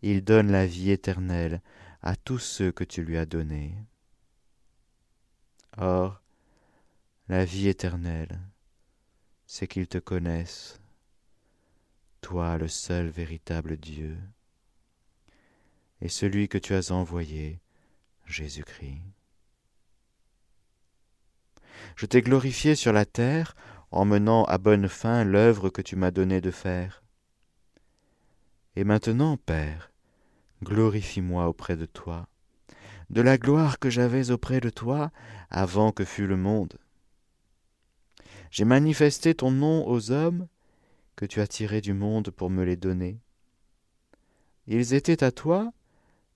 il 0.00 0.24
donne 0.24 0.50
la 0.50 0.66
vie 0.66 0.90
éternelle 0.90 1.60
à 2.02 2.16
tous 2.16 2.38
ceux 2.38 2.72
que 2.72 2.84
tu 2.84 3.04
lui 3.04 3.16
as 3.16 3.26
donnés. 3.26 3.74
Or, 5.76 6.20
la 7.28 7.44
vie 7.44 7.68
éternelle, 7.68 8.40
c'est 9.46 9.68
qu'ils 9.68 9.86
te 9.86 9.98
connaissent, 9.98 10.80
toi 12.20 12.58
le 12.58 12.68
seul 12.68 13.08
véritable 13.08 13.76
Dieu, 13.76 14.18
et 16.00 16.08
celui 16.08 16.48
que 16.48 16.58
tu 16.58 16.74
as 16.74 16.90
envoyé, 16.90 17.60
Jésus-Christ. 18.26 19.02
Je 21.96 22.06
t'ai 22.06 22.22
glorifié 22.22 22.74
sur 22.74 22.92
la 22.92 23.04
terre 23.04 23.54
en 23.92 24.04
menant 24.04 24.44
à 24.44 24.58
bonne 24.58 24.88
fin 24.88 25.22
l'œuvre 25.22 25.70
que 25.70 25.82
tu 25.82 25.94
m'as 25.94 26.10
donné 26.10 26.40
de 26.40 26.50
faire. 26.50 27.02
Et 28.74 28.84
maintenant, 28.84 29.36
Père, 29.36 29.91
glorifie-moi 30.62 31.48
auprès 31.48 31.76
de 31.76 31.86
toi, 31.86 32.28
de 33.10 33.20
la 33.20 33.38
gloire 33.38 33.78
que 33.78 33.90
j'avais 33.90 34.30
auprès 34.30 34.60
de 34.60 34.70
toi 34.70 35.10
avant 35.50 35.92
que 35.92 36.04
fût 36.04 36.26
le 36.26 36.36
monde. 36.36 36.78
J'ai 38.50 38.64
manifesté 38.64 39.34
ton 39.34 39.50
nom 39.50 39.86
aux 39.88 40.10
hommes 40.10 40.46
que 41.16 41.26
tu 41.26 41.40
as 41.40 41.46
tirés 41.46 41.80
du 41.80 41.94
monde 41.94 42.30
pour 42.30 42.50
me 42.50 42.64
les 42.64 42.76
donner. 42.76 43.20
Ils 44.66 44.94
étaient 44.94 45.24
à 45.24 45.32
toi, 45.32 45.72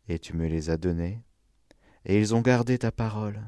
et 0.09 0.19
tu 0.19 0.35
me 0.37 0.47
les 0.47 0.71
as 0.71 0.77
donnés, 0.77 1.23
et 2.05 2.19
ils 2.19 2.35
ont 2.35 2.41
gardé 2.41 2.79
ta 2.79 2.91
parole. 2.91 3.41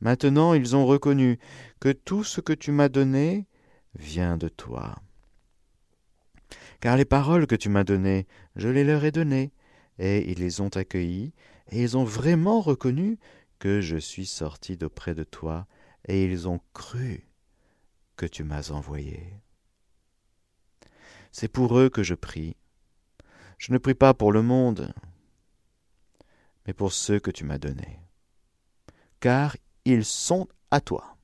Maintenant 0.00 0.54
ils 0.54 0.76
ont 0.76 0.86
reconnu 0.86 1.38
que 1.80 1.90
tout 1.90 2.24
ce 2.24 2.40
que 2.40 2.52
tu 2.52 2.70
m'as 2.70 2.88
donné 2.88 3.46
vient 3.94 4.36
de 4.36 4.48
toi. 4.48 4.96
Car 6.80 6.96
les 6.96 7.04
paroles 7.04 7.46
que 7.46 7.56
tu 7.56 7.68
m'as 7.68 7.84
données, 7.84 8.26
je 8.54 8.68
les 8.68 8.84
leur 8.84 9.04
ai 9.04 9.10
données, 9.10 9.52
et 9.98 10.30
ils 10.30 10.38
les 10.38 10.60
ont 10.60 10.68
accueillies, 10.68 11.32
et 11.70 11.82
ils 11.82 11.96
ont 11.96 12.04
vraiment 12.04 12.60
reconnu 12.60 13.18
que 13.58 13.80
je 13.80 13.96
suis 13.96 14.26
sorti 14.26 14.76
d'auprès 14.76 15.14
de 15.14 15.24
toi, 15.24 15.66
et 16.06 16.24
ils 16.24 16.48
ont 16.48 16.60
cru 16.72 17.28
que 18.16 18.26
tu 18.26 18.44
m'as 18.44 18.70
envoyés. 18.70 19.34
C'est 21.32 21.48
pour 21.48 21.78
eux 21.78 21.88
que 21.88 22.02
je 22.02 22.14
prie. 22.14 22.56
Je 23.58 23.72
ne 23.72 23.78
prie 23.78 23.94
pas 23.94 24.14
pour 24.14 24.32
le 24.32 24.42
monde, 24.42 24.94
mais 26.66 26.72
pour 26.72 26.92
ceux 26.92 27.18
que 27.18 27.30
tu 27.30 27.44
m'as 27.44 27.58
donnés, 27.58 28.00
car 29.20 29.56
ils 29.84 30.04
sont 30.04 30.46
à 30.70 30.80
toi. 30.80 31.16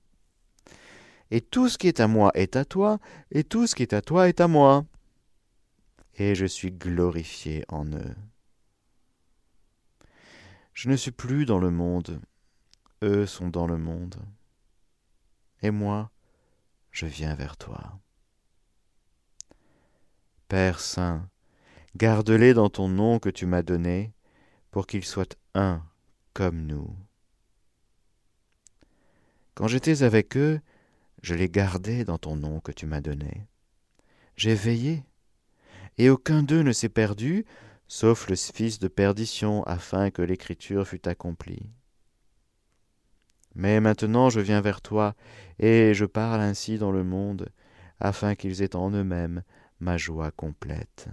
Et 1.31 1.40
tout 1.40 1.69
ce 1.69 1.79
qui 1.79 1.87
est 1.87 2.01
à 2.01 2.09
moi 2.09 2.33
est 2.35 2.57
à 2.57 2.64
toi, 2.64 2.99
et 3.31 3.45
tout 3.45 3.67
ce 3.67 3.75
qui 3.75 3.83
est 3.83 3.93
à 3.93 4.03
toi 4.03 4.29
est 4.29 4.40
à 4.40 4.49
moi. 4.49 4.85
Et 6.16 6.35
je 6.35 6.46
suis 6.46 6.70
glorifié 6.70 7.64
en 7.68 7.87
eux. 7.87 8.14
Je 10.72 10.88
ne 10.88 10.96
suis 10.96 11.11
plus 11.11 11.46
dans 11.46 11.59
le 11.59 11.70
monde, 11.70 12.20
eux 13.03 13.27
sont 13.27 13.48
dans 13.48 13.66
le 13.66 13.79
monde. 13.79 14.16
Et 15.62 15.70
moi, 15.70 16.11
je 16.90 17.07
viens 17.07 17.35
vers 17.35 17.57
toi. 17.57 17.98
Père 20.48 20.81
Saint, 20.81 21.29
garde-les 21.96 22.55
dans 22.55 22.70
ton 22.70 22.88
nom 22.88 23.18
que 23.18 23.31
tu 23.31 23.46
m'as 23.46 23.62
donné, 23.62 24.12
pour 24.70 24.87
qu'ils 24.87 25.05
soient 25.05 25.24
un 25.55 25.83
comme 26.33 26.66
nous. 26.66 26.94
Quand 29.55 29.68
j'étais 29.68 30.03
avec 30.03 30.37
eux, 30.37 30.61
je 31.22 31.35
les 31.35 31.48
gardais 31.48 32.05
dans 32.05 32.18
ton 32.18 32.37
nom 32.37 32.61
que 32.61 32.72
tu 32.72 32.87
m'as 32.87 33.00
donné. 33.00 33.46
J'ai 34.37 34.55
veillé, 34.55 35.05
et 35.99 36.11
aucun 36.11 36.43
d'eux 36.43 36.63
ne 36.63 36.73
s'est 36.73 36.89
perdu, 36.89 37.45
sauf 37.89 38.29
le 38.29 38.37
fils 38.37 38.79
de 38.79 38.89
perdition, 38.89 39.63
afin 39.65 40.11
que 40.11 40.23
l'écriture 40.23 40.87
fût 40.87 41.07
accomplie. 41.09 41.71
Mais 43.55 43.81
maintenant 43.81 44.31
je 44.31 44.41
viens 44.41 44.61
vers 44.61 44.81
toi, 44.81 45.15
et 45.59 45.95
je 45.95 46.05
parle 46.05 46.41
ainsi 46.41 46.79
dans 46.79 46.91
le 46.91 47.05
monde, 47.05 47.49
afin 48.01 48.35
qu'ils 48.35 48.63
aient 48.63 48.77
en 48.77 48.91
eux-mêmes 48.91 49.43
ma 49.81 49.97
joie 49.97 50.31
complète. 50.31 51.09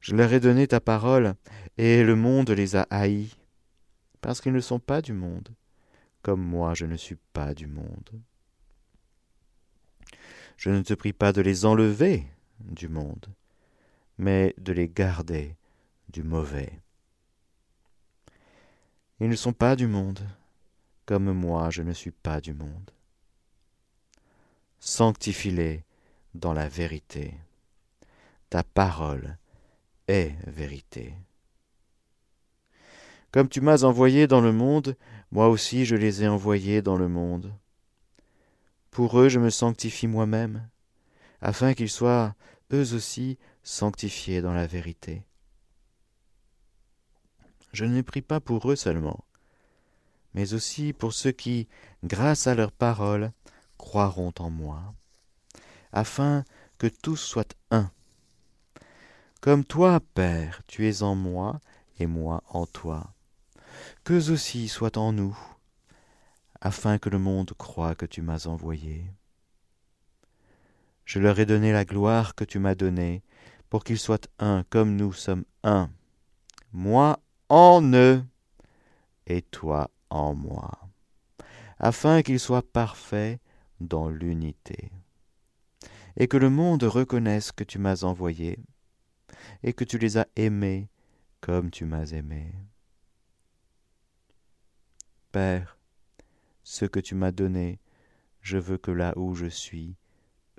Je 0.00 0.14
leur 0.14 0.32
ai 0.32 0.40
donné 0.40 0.66
ta 0.66 0.80
parole, 0.80 1.34
et 1.76 2.02
le 2.02 2.16
monde 2.16 2.50
les 2.50 2.76
a 2.76 2.86
haïs, 2.90 3.36
parce 4.20 4.40
qu'ils 4.40 4.52
ne 4.52 4.60
sont 4.60 4.78
pas 4.78 5.02
du 5.02 5.12
monde, 5.12 5.48
comme 6.22 6.42
moi 6.42 6.74
je 6.74 6.86
ne 6.86 6.96
suis 6.96 7.18
pas 7.32 7.54
du 7.54 7.66
monde. 7.66 8.10
Je 10.56 10.70
ne 10.70 10.82
te 10.82 10.94
prie 10.94 11.12
pas 11.12 11.32
de 11.32 11.42
les 11.42 11.64
enlever 11.66 12.24
du 12.60 12.88
monde, 12.88 13.26
mais 14.18 14.54
de 14.58 14.72
les 14.72 14.88
garder 14.88 15.56
du 16.08 16.22
mauvais. 16.22 16.80
Ils 19.20 19.28
ne 19.28 19.36
sont 19.36 19.52
pas 19.52 19.76
du 19.76 19.86
monde, 19.86 20.26
comme 21.06 21.32
moi 21.32 21.70
je 21.70 21.82
ne 21.82 21.92
suis 21.92 22.10
pas 22.10 22.40
du 22.40 22.54
monde. 22.54 22.90
Sanctifie-les 24.80 25.84
dans 26.34 26.52
la 26.52 26.68
vérité. 26.68 27.34
Ta 28.50 28.62
parole 28.62 29.38
est 30.08 30.34
vérité. 30.46 31.14
Comme 33.32 33.48
tu 33.48 33.60
m'as 33.60 33.82
envoyé 33.82 34.26
dans 34.26 34.40
le 34.40 34.52
monde, 34.52 34.96
moi 35.32 35.48
aussi 35.48 35.84
je 35.84 35.96
les 35.96 36.22
ai 36.22 36.28
envoyés 36.28 36.82
dans 36.82 36.96
le 36.96 37.08
monde. 37.08 37.52
Pour 38.90 39.18
eux 39.18 39.28
je 39.28 39.40
me 39.40 39.50
sanctifie 39.50 40.06
moi-même, 40.06 40.68
afin 41.44 41.74
qu'ils 41.74 41.90
soient 41.90 42.34
eux 42.72 42.94
aussi 42.94 43.38
sanctifiés 43.62 44.40
dans 44.40 44.54
la 44.54 44.66
vérité. 44.66 45.22
Je 47.74 47.84
ne 47.84 48.00
prie 48.00 48.22
pas 48.22 48.40
pour 48.40 48.70
eux 48.72 48.76
seulement, 48.76 49.24
mais 50.32 50.54
aussi 50.54 50.94
pour 50.94 51.12
ceux 51.12 51.32
qui, 51.32 51.68
grâce 52.02 52.46
à 52.46 52.54
leur 52.54 52.72
parole, 52.72 53.30
croiront 53.76 54.32
en 54.38 54.48
moi, 54.48 54.94
afin 55.92 56.44
que 56.78 56.86
tous 56.86 57.18
soient 57.18 57.44
un. 57.70 57.90
Comme 59.42 59.64
toi, 59.64 60.00
Père, 60.14 60.62
tu 60.66 60.88
es 60.88 61.02
en 61.02 61.14
moi 61.14 61.60
et 61.98 62.06
moi 62.06 62.42
en 62.48 62.64
toi, 62.64 63.12
qu'eux 64.02 64.30
aussi 64.30 64.68
soient 64.68 64.96
en 64.96 65.12
nous, 65.12 65.38
afin 66.62 66.96
que 66.96 67.10
le 67.10 67.18
monde 67.18 67.52
croie 67.58 67.94
que 67.94 68.06
tu 68.06 68.22
m'as 68.22 68.46
envoyé. 68.46 69.04
Je 71.04 71.18
leur 71.18 71.38
ai 71.38 71.46
donné 71.46 71.72
la 71.72 71.84
gloire 71.84 72.34
que 72.34 72.44
tu 72.44 72.58
m'as 72.58 72.74
donnée, 72.74 73.22
pour 73.68 73.84
qu'ils 73.84 73.98
soient 73.98 74.20
un 74.38 74.64
comme 74.70 74.96
nous 74.96 75.12
sommes 75.12 75.44
un, 75.62 75.90
moi 76.72 77.20
en 77.48 77.82
eux 77.92 78.24
et 79.26 79.42
toi 79.42 79.90
en 80.10 80.34
moi, 80.34 80.78
afin 81.78 82.22
qu'ils 82.22 82.40
soient 82.40 82.62
parfaits 82.62 83.40
dans 83.80 84.08
l'unité, 84.08 84.92
et 86.16 86.28
que 86.28 86.36
le 86.36 86.50
monde 86.50 86.84
reconnaisse 86.84 87.52
que 87.52 87.64
tu 87.64 87.78
m'as 87.78 88.04
envoyé, 88.04 88.58
et 89.62 89.72
que 89.72 89.84
tu 89.84 89.98
les 89.98 90.18
as 90.18 90.28
aimés 90.36 90.88
comme 91.40 91.70
tu 91.70 91.84
m'as 91.84 92.06
aimé. 92.06 92.54
Père, 95.32 95.78
ce 96.62 96.84
que 96.84 97.00
tu 97.00 97.14
m'as 97.14 97.32
donné, 97.32 97.80
je 98.40 98.56
veux 98.56 98.78
que 98.78 98.92
là 98.92 99.12
où 99.16 99.34
je 99.34 99.46
suis, 99.46 99.96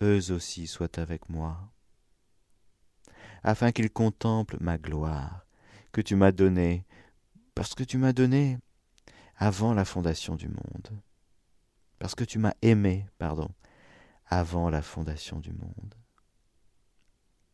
eux 0.01 0.31
aussi 0.31 0.67
soient 0.67 0.99
avec 0.99 1.29
moi, 1.29 1.71
afin 3.43 3.71
qu'ils 3.71 3.91
contemplent 3.91 4.57
ma 4.59 4.77
gloire 4.77 5.45
que 5.91 6.01
tu 6.01 6.15
m'as 6.15 6.31
donnée, 6.31 6.85
parce 7.53 7.75
que 7.75 7.83
tu 7.83 7.97
m'as 7.97 8.13
donné 8.13 8.57
avant 9.37 9.73
la 9.73 9.85
fondation 9.85 10.35
du 10.35 10.47
monde, 10.47 10.89
parce 11.99 12.15
que 12.15 12.23
tu 12.23 12.39
m'as 12.39 12.55
aimé, 12.61 13.05
pardon, 13.17 13.49
avant 14.25 14.69
la 14.69 14.81
fondation 14.81 15.39
du 15.39 15.51
monde. 15.51 15.95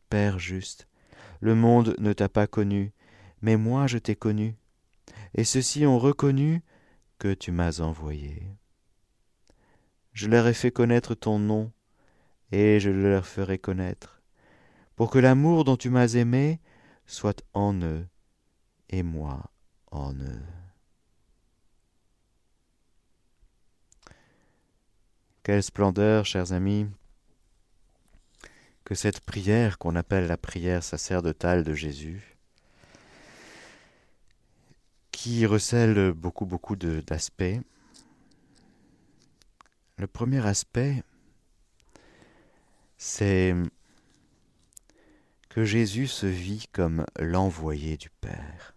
Père 0.10 0.40
juste, 0.40 0.88
le 1.40 1.56
monde 1.56 1.96
ne 2.00 2.14
t'a 2.14 2.30
pas 2.30 2.48
connu, 2.48 2.94
mais 3.42 3.58
moi 3.58 3.88
je 3.88 3.98
t'ai 3.98 4.16
connu, 4.16 4.56
et 5.36 5.44
ceux-ci 5.44 5.86
ont 5.86 6.00
reconnu 6.00 6.64
que 7.20 7.34
tu 7.34 7.52
m'as 7.52 7.80
envoyé. 7.82 8.48
Je 10.14 10.28
leur 10.28 10.48
ai 10.48 10.54
fait 10.54 10.72
connaître 10.72 11.16
ton 11.16 11.40
nom, 11.40 11.72
et 12.52 12.80
je 12.80 12.90
le 12.90 13.10
leur 13.10 13.26
ferai 13.26 13.58
connaître, 13.58 14.22
pour 14.96 15.10
que 15.10 15.20
l'amour 15.20 15.64
dont 15.64 15.78
tu 15.78 15.90
m'as 15.90 16.14
aimé 16.14 16.60
soit 17.06 17.44
en 17.54 17.74
eux, 17.82 18.06
et 18.90 19.04
moi 19.04 19.52
en 19.92 20.14
eux. 20.14 20.42
Quelle 25.44 25.64
splendeur, 25.64 26.26
chers 26.26 26.54
amis, 26.54 26.88
que 28.84 28.96
cette 28.96 29.22
prière 29.22 29.78
qu'on 29.78 29.96
appelle 29.96 30.28
la 30.28 30.38
prière 30.38 30.84
sacerdotale 30.84 31.64
de 31.64 31.74
Jésus, 31.74 32.38
qui 35.12 35.46
recèle 35.46 36.12
beaucoup, 36.14 36.46
beaucoup 36.46 36.76
d'aspects. 36.76 37.60
Le 39.98 40.08
premier 40.08 40.46
aspect, 40.46 41.04
c'est 43.04 43.56
que 45.50 45.66
Jésus 45.66 46.06
se 46.06 46.28
vit 46.28 46.68
comme 46.72 47.04
l'envoyé 47.18 47.98
du 47.98 48.12
Père. 48.12 48.76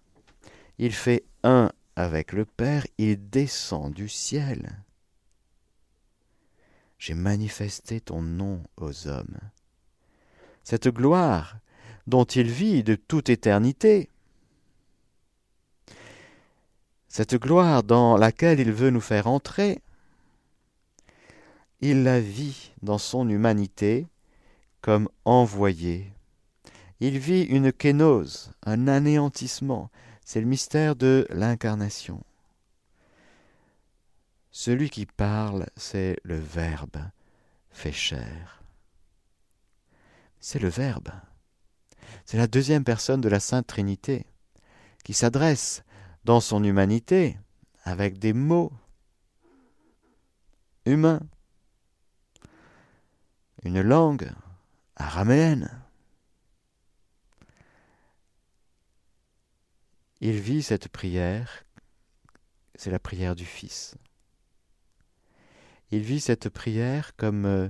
Il 0.78 0.94
fait 0.94 1.24
un 1.42 1.70
avec 1.94 2.32
le 2.32 2.46
Père, 2.46 2.86
il 2.96 3.28
descend 3.28 3.92
du 3.92 4.08
ciel. 4.08 4.82
J'ai 6.98 7.12
manifesté 7.12 8.00
ton 8.00 8.22
nom 8.22 8.62
aux 8.78 9.08
hommes. 9.08 9.38
Cette 10.62 10.88
gloire 10.88 11.58
dont 12.06 12.24
il 12.24 12.50
vit 12.50 12.82
de 12.82 12.94
toute 12.94 13.28
éternité, 13.28 14.08
cette 17.08 17.36
gloire 17.36 17.82
dans 17.82 18.16
laquelle 18.16 18.58
il 18.58 18.72
veut 18.72 18.90
nous 18.90 19.02
faire 19.02 19.26
entrer, 19.26 19.82
il 21.82 22.04
la 22.04 22.20
vit 22.20 22.72
dans 22.80 22.96
son 22.96 23.28
humanité 23.28 24.08
comme 24.84 25.08
envoyé. 25.24 26.12
Il 27.00 27.18
vit 27.18 27.44
une 27.44 27.72
kénose, 27.72 28.52
un 28.64 28.86
anéantissement. 28.86 29.90
C'est 30.26 30.42
le 30.42 30.46
mystère 30.46 30.94
de 30.94 31.26
l'incarnation. 31.30 32.22
Celui 34.50 34.90
qui 34.90 35.06
parle, 35.06 35.64
c'est 35.74 36.18
le 36.22 36.36
Verbe 36.38 36.98
fait 37.70 37.92
chair. 37.92 38.62
C'est 40.38 40.58
le 40.58 40.68
Verbe. 40.68 41.12
C'est 42.26 42.36
la 42.36 42.46
deuxième 42.46 42.84
personne 42.84 43.22
de 43.22 43.30
la 43.30 43.40
Sainte 43.40 43.66
Trinité 43.66 44.26
qui 45.02 45.14
s'adresse 45.14 45.82
dans 46.26 46.40
son 46.40 46.62
humanité 46.62 47.38
avec 47.84 48.18
des 48.18 48.34
mots 48.34 48.70
humains, 50.84 51.22
une 53.62 53.80
langue 53.80 54.30
araméenne. 54.96 55.82
Il 60.20 60.40
vit 60.40 60.62
cette 60.62 60.88
prière, 60.88 61.64
c'est 62.74 62.90
la 62.90 62.98
prière 62.98 63.34
du 63.34 63.44
Fils. 63.44 63.96
il 65.90 66.00
vit 66.00 66.20
cette 66.20 66.48
prière 66.48 67.14
comme 67.16 67.44
euh, 67.44 67.68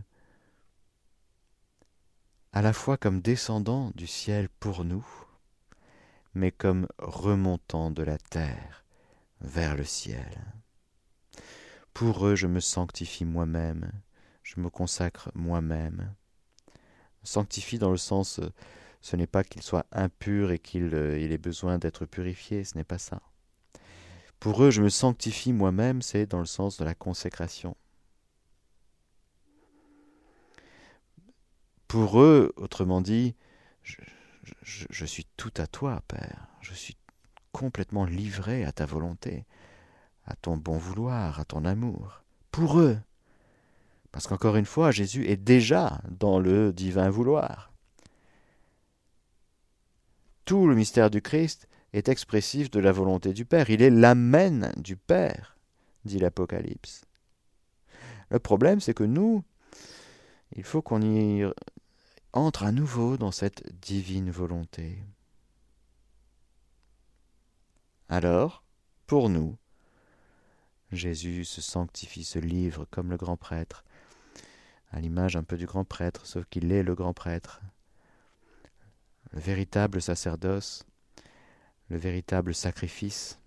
à 2.53 2.63
la 2.63 2.73
fois 2.73 2.97
comme 2.97 3.21
descendant 3.21 3.91
du 3.97 4.07
ciel 4.07 4.49
pour 4.49 4.85
nous, 4.85 5.07
mais 6.35 6.53
comme 6.53 6.87
remontant 6.99 7.91
de 7.91 8.03
la 8.03 8.19
terre 8.19 8.85
vers 9.41 9.77
le 9.77 9.85
ciel. 9.85 10.55
Pour 11.93 12.27
eux, 12.27 12.35
je 12.35 12.47
me 12.47 12.61
sanctifie 12.61 13.25
moi-même, 13.25 13.91
je 14.43 14.61
me 14.61 14.71
consacre 14.71 15.31
moi-même. 15.35 16.15
Sanctifie 17.25 17.79
dans 17.79 17.91
le 17.91 17.97
sens, 17.97 18.39
euh, 18.39 18.51
ce 19.01 19.17
n'est 19.17 19.27
pas 19.27 19.45
qu'il 19.45 19.63
soit 19.63 19.87
impur 19.93 20.53
et 20.53 20.59
qu'il 20.59 20.95
euh, 20.95 21.19
ait 21.19 21.39
besoin 21.39 21.79
d'être 21.79 22.07
purifié, 22.07 22.65
ce 22.65 22.77
n'est 22.77 22.85
pas 22.85 22.99
ça. 22.99 23.21
Pour 24.41 24.63
eux, 24.63 24.71
je 24.71 24.83
me 24.83 24.91
sanctifie 24.91 25.53
moi-même, 25.53 26.03
c'est 26.03 26.27
dans 26.27 26.39
le 26.39 26.47
sens 26.47 26.77
de 26.77 26.85
la 26.85 26.95
consécration. 26.95 27.77
Pour 31.89 32.21
eux, 32.21 32.53
autrement 32.57 33.01
dit, 33.01 33.35
je, 33.83 33.97
je, 34.63 35.05
suis 35.05 35.27
tout 35.37 35.53
à 35.57 35.67
toi, 35.67 36.03
Père. 36.09 36.49
Je 36.61 36.75
suis 36.75 36.97
complètement 37.53 38.05
livré 38.05 38.65
à 38.65 38.73
ta 38.73 38.85
volonté, 38.85 39.47
à 40.27 40.35
ton 40.37 40.57
bon 40.57 40.77
vouloir, 40.77 41.41
à 41.41 41.45
ton 41.45 41.65
amour. 41.65 42.23
Pour 42.51 42.81
eux. 42.81 42.99
Parce 44.15 44.29
qu'encore 44.29 44.55
une 44.55 44.65
fois, 44.65 44.93
Jésus 44.93 45.27
est 45.27 45.37
déjà 45.37 46.01
dans 46.09 46.39
le 46.39 46.73
divin 46.73 47.11
vouloir. 47.11 47.73
Tout 50.45 50.69
le 50.69 50.77
mystère 50.77 51.11
du 51.11 51.21
Christ 51.21 51.67
est 51.93 52.09
expressif 52.09 52.71
de 52.71 52.79
la 52.79 52.93
volonté 52.93 53.33
du 53.33 53.45
Père. 53.45 53.71
Il 53.71 53.83
est 53.83 53.91
l'amène 53.91 54.73
du 54.77 54.95
Père, 54.95 55.59
dit 56.05 56.21
l'Apocalypse. 56.21 57.07
Le 58.31 58.39
problème, 58.39 58.79
c'est 58.79 58.95
que 58.95 59.03
nous, 59.03 59.43
il 60.55 60.63
faut 60.63 60.81
qu'on 60.81 61.03
y 61.03 61.45
entre 62.33 62.63
à 62.63 62.71
nouveau 62.71 63.17
dans 63.17 63.33
cette 63.33 63.65
divine 63.81 64.31
volonté. 64.31 65.03
Alors, 68.09 68.63
pour 69.09 69.29
nous, 69.29 69.57
Jésus 70.93 71.45
se 71.45 71.61
sanctifie, 71.61 72.23
se 72.23 72.39
livre 72.39 72.87
comme 72.93 73.11
le 73.11 73.17
grand 73.17 73.37
prêtre, 73.37 73.85
à 74.95 75.01
l'image 75.01 75.35
un 75.35 75.43
peu 75.43 75.57
du 75.57 75.67
grand 75.67 75.85
prêtre, 75.85 76.25
sauf 76.25 76.45
qu'il 76.47 76.71
est 76.71 76.85
le 76.85 76.95
grand 76.95 77.13
prêtre, 77.13 77.61
le 79.33 79.41
véritable 79.41 80.01
sacerdoce, 80.01 80.87
le 81.89 81.97
véritable 81.97 82.55
sacrifice, 82.55 83.41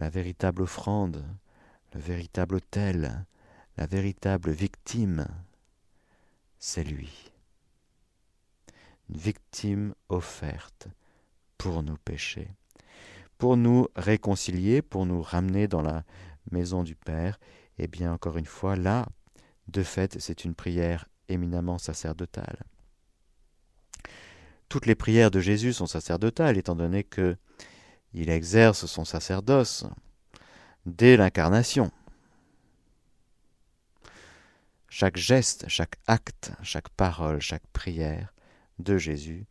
la 0.00 0.10
véritable 0.10 0.62
offrande, 0.62 1.24
le 1.94 2.00
véritable 2.00 2.56
autel, 2.56 3.24
la 3.76 3.86
véritable 3.86 4.50
victime, 4.50 5.28
c'est 6.58 6.84
lui 6.84 7.30
victime 9.08 9.94
offerte 10.08 10.88
pour 11.58 11.82
nos 11.82 11.96
péchés, 11.96 12.54
pour 13.38 13.56
nous 13.56 13.88
réconcilier, 13.96 14.82
pour 14.82 15.06
nous 15.06 15.22
ramener 15.22 15.68
dans 15.68 15.82
la 15.82 16.04
maison 16.50 16.82
du 16.84 16.94
Père. 16.94 17.38
Et 17.78 17.84
eh 17.84 17.86
bien, 17.88 18.12
encore 18.12 18.36
une 18.36 18.46
fois, 18.46 18.76
là, 18.76 19.06
de 19.70 19.82
fait, 19.82 20.18
c'est 20.20 20.44
une 20.44 20.54
prière 20.54 21.08
éminemment 21.28 21.78
sacerdotale. 21.78 22.64
Toutes 24.68 24.86
les 24.86 24.94
prières 24.94 25.30
de 25.30 25.40
Jésus 25.40 25.72
sont 25.72 25.86
sacerdotales, 25.86 26.58
étant 26.58 26.76
donné 26.76 27.04
que 27.04 27.36
il 28.12 28.30
exerce 28.30 28.86
son 28.86 29.04
sacerdoce 29.04 29.84
dès 30.86 31.16
l'incarnation. 31.16 31.92
Chaque 34.88 35.16
geste, 35.16 35.68
chaque 35.68 35.96
acte, 36.08 36.52
chaque 36.62 36.88
parole, 36.88 37.40
chaque 37.40 37.66
prière 37.68 38.34
de 38.80 38.98
Jésus, 38.98 39.46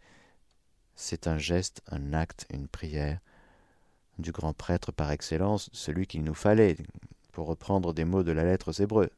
c'est 0.95 1.27
un 1.27 1.37
geste, 1.37 1.81
un 1.87 2.11
acte, 2.11 2.45
une 2.49 2.67
prière 2.67 3.19
du 4.17 4.33
grand 4.33 4.53
prêtre 4.53 4.91
par 4.91 5.11
excellence, 5.11 5.69
celui 5.71 6.07
qu'il 6.07 6.25
nous 6.25 6.33
fallait, 6.33 6.75
pour 7.31 7.47
reprendre 7.47 7.93
des 7.93 8.03
mots 8.03 8.23
de 8.23 8.33
la 8.33 8.43
lettre 8.43 8.73
aux. 8.73 9.09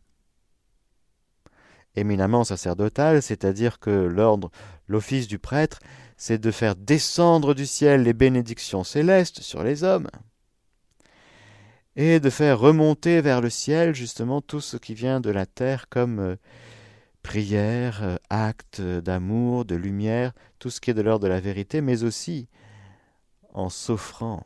Éminemment 1.96 2.44
sacerdotal, 2.44 3.22
c'est-à-dire 3.22 3.80
que 3.80 3.90
l'ordre, 3.90 4.50
l'office 4.88 5.28
du 5.28 5.40
prêtre, 5.40 5.80
c'est 6.18 6.38
de 6.38 6.52
faire 6.52 6.76
descendre 6.76 7.54
du 7.54 7.66
ciel 7.66 8.04
les 8.04 8.14
bénédictions 8.14 8.84
célestes 8.84 9.42
sur 9.42 9.64
les 9.64 9.84
hommes, 9.84 10.08
et 11.96 12.20
de 12.20 12.30
faire 12.30 12.60
remonter 12.60 13.22
vers 13.22 13.42
le 13.42 13.50
ciel 13.50 13.94
justement 13.94 14.42
tout 14.42 14.62
ce 14.62 14.78
qui 14.78 14.94
vient 14.94 15.20
de 15.20 15.30
la 15.30 15.46
terre 15.46 15.90
comme 15.90 16.20
euh, 16.20 16.36
prière, 17.22 18.04
euh, 18.04 18.18
acte 18.30 18.82
d'amour, 18.82 19.66
de 19.66 19.76
lumière, 19.76 20.32
tout 20.60 20.70
ce 20.70 20.80
qui 20.80 20.92
est 20.92 20.94
de 20.94 21.02
l'ordre 21.02 21.24
de 21.24 21.30
la 21.30 21.40
vérité, 21.40 21.82
mais 21.82 22.04
aussi 22.04 22.48
en 23.54 23.70
s'offrant 23.70 24.44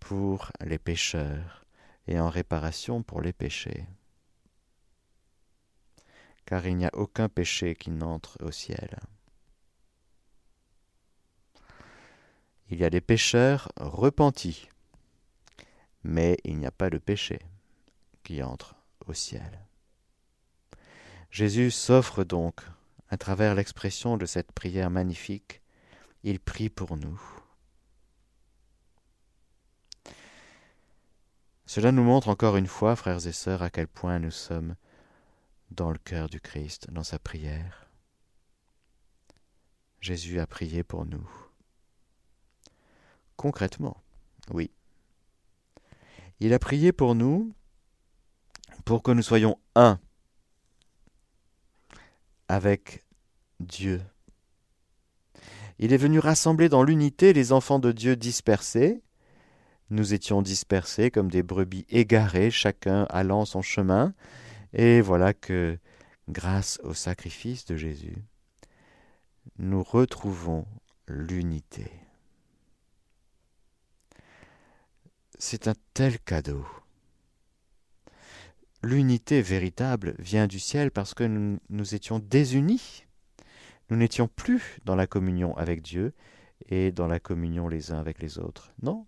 pour 0.00 0.50
les 0.64 0.78
pécheurs 0.78 1.64
et 2.08 2.18
en 2.18 2.28
réparation 2.28 3.02
pour 3.02 3.20
les 3.20 3.32
péchés. 3.32 3.84
Car 6.52 6.66
il 6.66 6.76
n'y 6.76 6.84
a 6.84 6.90
aucun 6.92 7.30
péché 7.30 7.74
qui 7.74 7.88
n'entre 7.88 8.36
au 8.42 8.50
ciel. 8.50 9.00
Il 12.68 12.78
y 12.78 12.84
a 12.84 12.90
des 12.90 13.00
pécheurs 13.00 13.72
repentis, 13.78 14.68
mais 16.04 16.36
il 16.44 16.58
n'y 16.58 16.66
a 16.66 16.70
pas 16.70 16.90
de 16.90 16.98
péché 16.98 17.38
qui 18.22 18.42
entre 18.42 18.74
au 19.06 19.14
ciel. 19.14 19.60
Jésus 21.30 21.70
s'offre 21.70 22.22
donc, 22.22 22.60
à 23.08 23.16
travers 23.16 23.54
l'expression 23.54 24.18
de 24.18 24.26
cette 24.26 24.52
prière 24.52 24.90
magnifique, 24.90 25.62
il 26.22 26.38
prie 26.38 26.68
pour 26.68 26.98
nous. 26.98 27.18
Cela 31.64 31.92
nous 31.92 32.04
montre 32.04 32.28
encore 32.28 32.58
une 32.58 32.66
fois, 32.66 32.94
frères 32.94 33.26
et 33.26 33.32
sœurs, 33.32 33.62
à 33.62 33.70
quel 33.70 33.88
point 33.88 34.18
nous 34.18 34.30
sommes 34.30 34.76
dans 35.72 35.90
le 35.90 35.98
cœur 35.98 36.28
du 36.28 36.40
Christ, 36.40 36.90
dans 36.90 37.04
sa 37.04 37.18
prière. 37.18 37.88
Jésus 40.00 40.40
a 40.40 40.46
prié 40.46 40.82
pour 40.82 41.06
nous. 41.06 41.28
Concrètement, 43.36 44.02
oui. 44.50 44.70
Il 46.40 46.52
a 46.52 46.58
prié 46.58 46.92
pour 46.92 47.14
nous 47.14 47.54
pour 48.84 49.02
que 49.02 49.12
nous 49.12 49.22
soyons 49.22 49.58
un 49.74 50.00
avec 52.48 53.04
Dieu. 53.60 54.02
Il 55.78 55.92
est 55.92 55.98
venu 55.98 56.18
rassembler 56.18 56.68
dans 56.68 56.82
l'unité 56.82 57.32
les 57.32 57.52
enfants 57.52 57.78
de 57.78 57.92
Dieu 57.92 58.16
dispersés. 58.16 59.02
Nous 59.90 60.14
étions 60.14 60.42
dispersés 60.42 61.10
comme 61.10 61.30
des 61.30 61.42
brebis 61.42 61.86
égarées, 61.88 62.50
chacun 62.50 63.04
allant 63.04 63.44
son 63.44 63.62
chemin. 63.62 64.14
Et 64.72 65.00
voilà 65.00 65.34
que, 65.34 65.78
grâce 66.28 66.80
au 66.82 66.94
sacrifice 66.94 67.64
de 67.66 67.76
Jésus, 67.76 68.16
nous 69.58 69.82
retrouvons 69.82 70.66
l'unité. 71.08 71.90
C'est 75.38 75.68
un 75.68 75.74
tel 75.94 76.18
cadeau 76.20 76.64
l'unité 78.82 79.42
véritable 79.42 80.14
vient 80.18 80.46
du 80.46 80.58
ciel 80.58 80.90
parce 80.90 81.14
que 81.14 81.24
nous, 81.24 81.94
étions 81.94 82.18
désunis. 82.18 83.04
Nous 83.90 83.96
n'étions 83.96 84.28
plus 84.28 84.78
dans 84.84 84.96
la 84.96 85.06
communion 85.06 85.56
avec 85.56 85.82
Dieu 85.82 86.12
et 86.68 86.92
dans 86.92 87.06
la 87.06 87.20
communion 87.20 87.68
les 87.68 87.92
uns 87.92 87.98
avec 87.98 88.20
les 88.20 88.38
autres. 88.38 88.72
Non, 88.82 89.06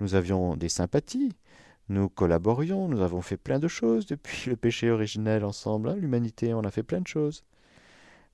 nous 0.00 0.14
avions 0.14 0.56
des 0.56 0.68
sympathies, 0.68 1.32
nous 1.88 2.08
collaborions, 2.08 2.88
nous 2.88 3.00
avons 3.00 3.22
fait 3.22 3.36
plein 3.36 3.58
de 3.58 3.68
choses 3.68 4.06
depuis 4.06 4.50
le 4.50 4.56
péché 4.56 4.90
originel 4.90 5.44
ensemble. 5.44 5.90
Hein, 5.90 5.96
l'humanité, 5.96 6.52
on 6.52 6.62
a 6.62 6.70
fait 6.70 6.82
plein 6.82 7.00
de 7.00 7.06
choses. 7.06 7.44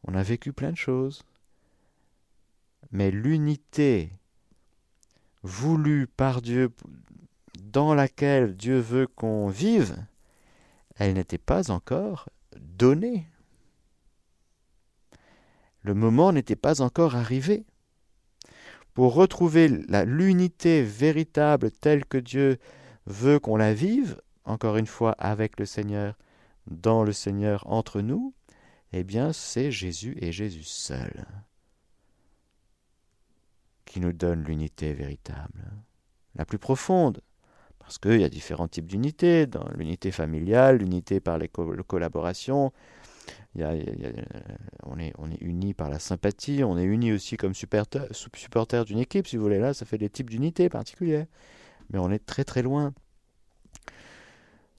On 0.04 0.14
a 0.14 0.22
vécu 0.22 0.52
plein 0.52 0.72
de 0.72 0.76
choses. 0.76 1.22
Mais 2.90 3.10
l'unité 3.10 4.10
voulue 5.42 6.06
par 6.06 6.40
Dieu, 6.40 6.70
dans 7.62 7.94
laquelle 7.94 8.56
Dieu 8.56 8.78
veut 8.78 9.06
qu'on 9.06 9.48
vive, 9.48 9.96
elle 10.96 11.14
n'était 11.14 11.38
pas 11.38 11.70
encore 11.70 12.28
donnée. 12.58 13.26
Le 15.82 15.94
moment 15.94 16.32
n'était 16.32 16.56
pas 16.56 16.80
encore 16.80 17.16
arrivé. 17.16 17.64
Pour 18.94 19.14
retrouver 19.14 19.68
l'unité 19.68 20.82
véritable 20.82 21.70
telle 21.70 22.04
que 22.04 22.18
Dieu 22.18 22.58
veut 23.06 23.38
qu'on 23.38 23.56
la 23.56 23.74
vive, 23.74 24.20
encore 24.44 24.76
une 24.76 24.86
fois 24.86 25.12
avec 25.12 25.58
le 25.58 25.66
Seigneur, 25.66 26.16
dans 26.66 27.04
le 27.04 27.12
Seigneur, 27.12 27.64
entre 27.66 28.00
nous, 28.00 28.34
eh 28.92 29.04
bien 29.04 29.32
c'est 29.32 29.70
Jésus 29.70 30.16
et 30.20 30.32
Jésus 30.32 30.64
seul 30.64 31.26
qui 33.84 34.00
nous 34.00 34.12
donne 34.12 34.44
l'unité 34.44 34.94
véritable, 34.94 35.70
la 36.34 36.46
plus 36.46 36.58
profonde, 36.58 37.20
Parce 37.78 37.98
qu'il 37.98 38.20
y 38.20 38.24
a 38.24 38.28
différents 38.28 38.68
types 38.68 38.86
d'unités, 38.86 39.46
dans 39.46 39.68
l'unité 39.76 40.10
familiale, 40.10 40.78
l'unité 40.78 41.20
par 41.20 41.36
les 41.36 41.48
collaborations, 41.48 42.72
on 43.56 44.98
est, 44.98 45.12
on 45.18 45.30
est 45.30 45.42
unis 45.42 45.74
par 45.74 45.90
la 45.90 45.98
sympathie, 45.98 46.64
on 46.64 46.78
est 46.78 46.84
unis 46.84 47.12
aussi 47.12 47.36
comme 47.36 47.54
supporters 47.54 48.06
supporter 48.12 48.84
d'une 48.84 48.98
équipe, 48.98 49.26
si 49.26 49.36
vous 49.36 49.42
voulez. 49.42 49.58
Là, 49.58 49.74
ça 49.74 49.84
fait 49.84 49.98
des 49.98 50.08
types 50.08 50.30
d'unités 50.30 50.68
particulières. 50.68 51.26
Mais 51.92 51.98
on 51.98 52.10
est 52.10 52.24
très 52.24 52.44
très 52.44 52.62
loin 52.62 52.94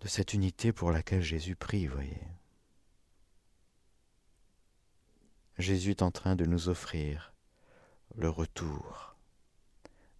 de 0.01 0.07
cette 0.07 0.33
unité 0.33 0.73
pour 0.73 0.91
laquelle 0.91 1.21
Jésus 1.21 1.55
prie, 1.55 1.87
voyez. 1.87 2.21
Jésus 5.57 5.91
est 5.91 6.01
en 6.01 6.11
train 6.11 6.35
de 6.35 6.45
nous 6.45 6.67
offrir 6.67 7.33
le 8.15 8.29
retour 8.29 9.15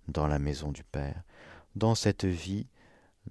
dans 0.07 0.27
la 0.27 0.39
maison 0.39 0.71
du 0.71 0.83
Père, 0.83 1.23
dans 1.75 1.95
cette 1.95 2.25
vie 2.25 2.67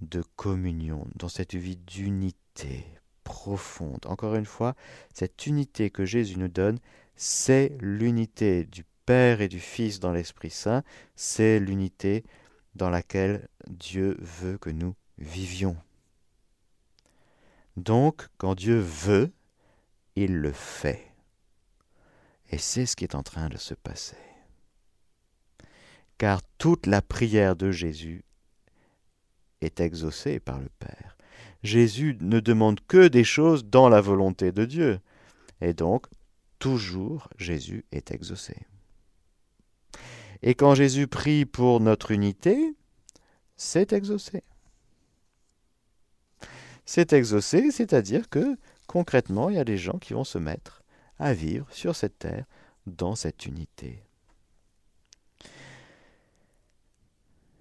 de 0.01 0.23
communion, 0.37 1.07
dans 1.15 1.29
cette 1.29 1.55
vie 1.55 1.77
d'unité 1.77 2.87
profonde. 3.25 4.05
Encore 4.07 4.35
une 4.35 4.47
fois, 4.47 4.75
cette 5.15 5.47
unité 5.47 5.91
que 5.91 6.05
Jésus 6.05 6.39
nous 6.39 6.49
donne, 6.49 6.79
c'est 7.15 7.77
l'unité 7.81 8.65
du 8.65 8.85
Père 9.07 9.41
et 9.41 9.49
du 9.49 9.61
Fils 9.61 10.01
dans 10.01 10.13
l'Esprit 10.13 10.51
Saint, 10.51 10.83
c'est 11.15 11.61
l'unité 11.61 12.25
dans 12.75 12.91
laquelle 12.91 13.49
Dieu 13.69 14.17
veut 14.21 14.59
que 14.59 14.71
nous 14.71 14.95
vivions. 15.19 15.77
Donc, 17.77 18.29
quand 18.39 18.55
Dieu 18.55 18.79
veut, 18.79 19.33
il 20.17 20.37
le 20.37 20.53
fait. 20.53 21.13
Et 22.51 22.59
c'est 22.59 22.87
ce 22.87 22.97
qui 22.97 23.05
est 23.05 23.15
en 23.15 23.23
train 23.23 23.49
de 23.49 23.57
se 23.57 23.75
passer. 23.75 24.17
Car 26.19 26.43
toute 26.59 26.87
la 26.87 27.01
prière 27.01 27.57
de 27.57 27.71
Jésus 27.71 28.25
est 29.61 29.81
exaucée 29.81 30.39
par 30.39 30.61
le 30.61 30.69
Père. 30.79 31.17
Jésus 31.63 32.17
ne 32.21 32.41
demande 32.41 32.81
que 32.87 33.09
des 33.09 33.25
choses 33.25 33.65
dans 33.65 33.89
la 33.89 34.01
volonté 34.01 34.53
de 34.53 34.65
Dieu. 34.65 35.01
Et 35.61 35.75
donc, 35.75 36.07
toujours, 36.59 37.29
Jésus 37.39 37.85
est 37.93 38.11
exaucé. 38.11 38.57
Et 40.43 40.55
quand 40.55 40.75
Jésus 40.75 41.07
prie 41.07 41.45
pour 41.45 41.81
notre 41.81 42.11
unité, 42.11 42.75
c'est 43.57 43.93
exaucé. 43.93 44.43
C'est 46.85 47.13
exaucé, 47.13 47.71
c'est-à-dire 47.71 48.29
que 48.29 48.57
concrètement, 48.87 49.49
il 49.49 49.57
y 49.57 49.61
a 49.61 49.65
des 49.65 49.79
gens 49.79 49.99
qui 49.99 50.15
vont 50.15 50.25
se 50.25 50.39
mettre 50.39 50.83
à 51.19 51.33
vivre 51.33 51.67
sur 51.71 51.95
cette 51.95 52.19
terre 52.19 52.45
dans 52.87 53.15
cette 53.15 53.47
unité. 53.47 54.03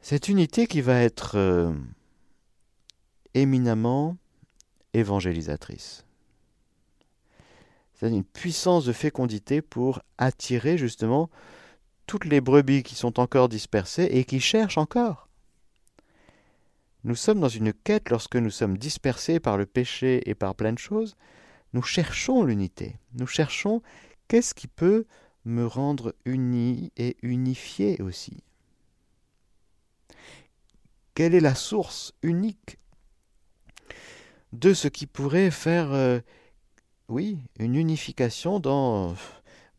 Cette 0.01 0.27
unité 0.27 0.65
qui 0.65 0.81
va 0.81 0.99
être 0.99 1.37
euh, 1.37 1.71
éminemment 3.35 4.17
évangélisatrice. 4.93 6.03
C'est 7.93 8.09
une 8.09 8.23
puissance 8.23 8.85
de 8.85 8.93
fécondité 8.93 9.61
pour 9.61 10.01
attirer 10.17 10.79
justement 10.79 11.29
toutes 12.07 12.25
les 12.25 12.41
brebis 12.41 12.83
qui 12.83 12.95
sont 12.95 13.19
encore 13.19 13.49
dispersées 13.49 14.09
et 14.11 14.25
qui 14.25 14.39
cherchent 14.39 14.77
encore. 14.77 15.27
Nous 17.03 17.15
sommes 17.15 17.39
dans 17.39 17.49
une 17.49 17.73
quête 17.73 18.09
lorsque 18.09 18.35
nous 18.35 18.51
sommes 18.51 18.77
dispersés 18.77 19.39
par 19.39 19.57
le 19.57 19.65
péché 19.65 20.29
et 20.29 20.35
par 20.35 20.55
plein 20.55 20.73
de 20.73 20.79
choses. 20.79 21.15
Nous 21.73 21.81
cherchons 21.81 22.43
l'unité. 22.43 22.97
Nous 23.13 23.27
cherchons 23.27 23.81
qu'est-ce 24.27 24.53
qui 24.53 24.67
peut 24.67 25.05
me 25.45 25.65
rendre 25.65 26.13
uni 26.25 26.91
et 26.97 27.17
unifié 27.23 28.01
aussi. 28.01 28.43
Quelle 31.15 31.33
est 31.33 31.39
la 31.41 31.55
source 31.55 32.13
unique 32.21 32.77
de 34.53 34.73
ce 34.73 34.87
qui 34.87 35.07
pourrait 35.07 35.51
faire, 35.51 35.91
euh, 35.93 36.19
oui, 37.07 37.39
une 37.57 37.75
unification 37.75 38.59
dans 38.59 39.15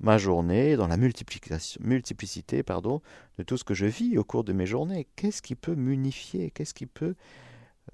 ma 0.02 0.18
journée, 0.18 0.76
dans 0.76 0.88
la 0.88 0.96
multiplicité 0.98 2.62
pardon, 2.62 3.00
de 3.38 3.42
tout 3.42 3.56
ce 3.56 3.64
que 3.64 3.74
je 3.74 3.86
vis 3.86 4.18
au 4.18 4.24
cours 4.24 4.44
de 4.44 4.52
mes 4.52 4.66
journées. 4.66 5.06
Qu'est-ce 5.16 5.40
qui 5.40 5.54
peut 5.54 5.74
m'unifier? 5.74 6.50
Qu'est-ce 6.50 6.74
qui 6.74 6.86
peut 6.86 7.14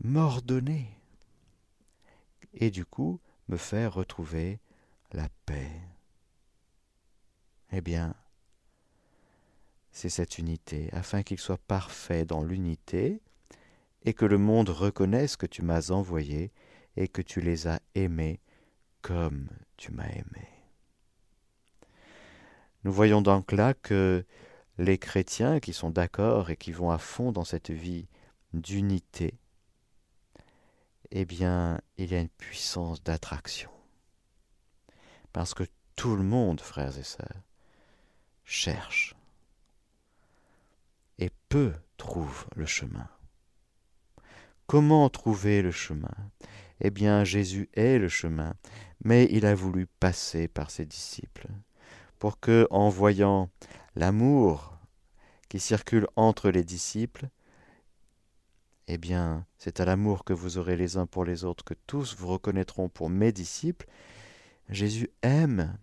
m'ordonner? 0.03 0.89
Et 2.55 2.71
du 2.71 2.85
coup, 2.85 3.21
me 3.49 3.57
faire 3.57 3.95
retrouver 3.95 4.59
la 5.13 5.29
paix. 5.47 5.71
Eh 7.73 7.81
bien, 7.81 8.15
c'est 9.93 10.09
cette 10.09 10.39
unité, 10.39 10.89
afin 10.93 11.23
qu'il 11.23 11.39
soit 11.39 11.61
parfait 11.69 12.25
dans 12.25 12.43
l'unité, 12.43 13.21
et 14.05 14.15
que 14.15 14.25
le 14.25 14.39
monde 14.39 14.71
reconnaisse 14.71 15.37
que 15.37 15.47
tu 15.47 15.63
m'as 15.63 15.91
envoyé 15.91 16.53
et 16.97 17.09
que 17.09 17.21
tu 17.21 17.41
les 17.41 17.67
as 17.67 17.81
aimés 17.95 18.41
comme 19.03 19.49
tu 19.77 19.93
m'as 19.93 20.09
aimé. 20.09 20.58
Nous 22.85 22.93
voyons 22.93 23.23
donc 23.23 23.53
là 23.53 23.75
que 23.75 24.25
les 24.79 24.99
chrétiens 24.99 25.61
qui 25.61 25.73
sont 25.73 25.91
d'accord 25.91 26.51
et 26.51 26.57
qui 26.57 26.73
vont 26.73 26.91
à 26.91 26.99
fond 26.99 27.33
dans 27.33 27.45
cette 27.45 27.71
vie 27.71 28.07
d'unité, 28.53 29.35
eh 31.11 31.25
bien, 31.25 31.81
il 31.97 32.13
y 32.13 32.15
a 32.15 32.21
une 32.21 32.29
puissance 32.29 33.03
d'attraction. 33.03 33.71
Parce 35.33 35.55
que 35.55 35.65
tout 35.97 36.17
le 36.17 36.23
monde, 36.23 36.61
frères 36.61 36.97
et 36.99 37.03
sœurs, 37.03 37.43
cherche 38.45 39.15
et 41.19 41.31
peu 41.49 41.73
trouve 41.97 42.47
le 42.55 42.67
chemin. 42.67 43.09
Comment 44.67 45.09
trouver 45.11 45.63
le 45.63 45.73
chemin? 45.73 46.15
Eh 46.81 46.91
bien 46.91 47.25
Jésus 47.25 47.69
est 47.75 47.99
le 47.99 48.09
chemin, 48.09 48.55
mais 49.03 49.27
il 49.31 49.47
a 49.47 49.55
voulu 49.55 49.87
passer 49.87 50.47
par 50.47 50.71
ses 50.71 50.87
disciples, 50.87 51.49
pour 52.19 52.41
que, 52.41 52.67
en 52.71 52.89
voyant 52.89 53.51
l'amour 53.97 54.79
qui 55.49 55.61
circule 55.61 56.07
entre 56.17 56.51
les 56.51 56.65
disciples, 56.65 57.29
eh 58.87 58.99
bien, 58.99 59.47
c'est 59.59 59.81
à 59.81 59.85
l'amour 59.85 60.25
que 60.25 60.33
vous 60.33 60.57
aurez 60.59 60.77
les 60.77 60.97
uns 60.97 61.07
pour 61.07 61.25
les 61.25 61.45
autres 61.45 61.65
que 61.65 61.75
tous 61.87 62.17
vous 62.17 62.29
reconnaîtront 62.29 62.89
pour 62.89 63.11
mes 63.11 63.33
disciples. 63.33 63.87
Jésus 64.69 65.11
aime 65.23 65.77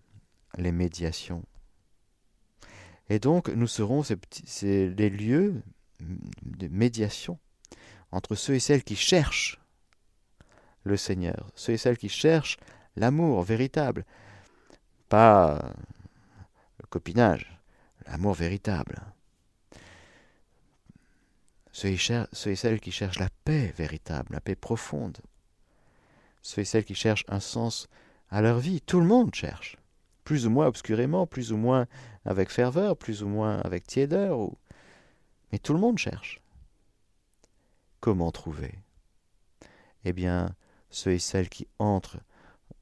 les 0.58 0.72
médiations. 0.72 1.44
Et 3.08 3.20
donc, 3.20 3.48
nous 3.48 3.68
serons 3.68 4.02
les 4.62 5.10
lieux 5.10 5.62
de 6.00 6.68
médiation 6.68 7.38
entre 8.10 8.34
ceux 8.34 8.54
et 8.54 8.60
celles 8.60 8.82
qui 8.82 8.96
cherchent 8.96 9.60
le 10.82 10.96
Seigneur, 10.96 11.50
ceux 11.54 11.74
et 11.74 11.78
celles 11.78 11.98
qui 11.98 12.08
cherchent 12.08 12.58
l'amour 12.96 13.42
véritable, 13.42 14.04
pas 15.08 15.72
copinage, 16.86 17.58
l'amour 18.06 18.34
véritable. 18.34 19.02
Ceux 21.72 21.88
et, 21.88 22.56
celles 22.56 22.80
qui 22.80 22.90
cherchent 22.90 23.18
la 23.18 23.28
paix 23.44 23.74
véritable, 23.76 24.32
la 24.32 24.40
paix 24.40 24.54
profonde. 24.54 25.18
Ceux 26.40 26.62
et 26.62 26.64
celles 26.64 26.86
qui 26.86 26.94
cherchent 26.94 27.26
un 27.28 27.40
sens 27.40 27.88
à 28.30 28.40
leur 28.40 28.58
vie. 28.58 28.80
Tout 28.80 29.00
le 29.00 29.06
monde 29.06 29.34
cherche, 29.34 29.76
plus 30.24 30.46
ou 30.46 30.50
moins 30.50 30.66
obscurément, 30.66 31.26
plus 31.26 31.52
ou 31.52 31.58
moins 31.58 31.86
avec 32.24 32.50
ferveur, 32.50 32.96
plus 32.96 33.22
ou 33.22 33.28
moins 33.28 33.58
avec 33.60 33.86
tiédeur, 33.86 34.38
mais 35.52 35.58
tout 35.58 35.74
le 35.74 35.80
monde 35.80 35.98
cherche. 35.98 36.40
Comment 38.00 38.32
trouver? 38.32 38.78
Eh 40.04 40.12
bien, 40.12 40.54
ceux 40.88 41.12
et 41.12 41.18
celles 41.18 41.48
qui 41.48 41.66
entrent 41.78 42.18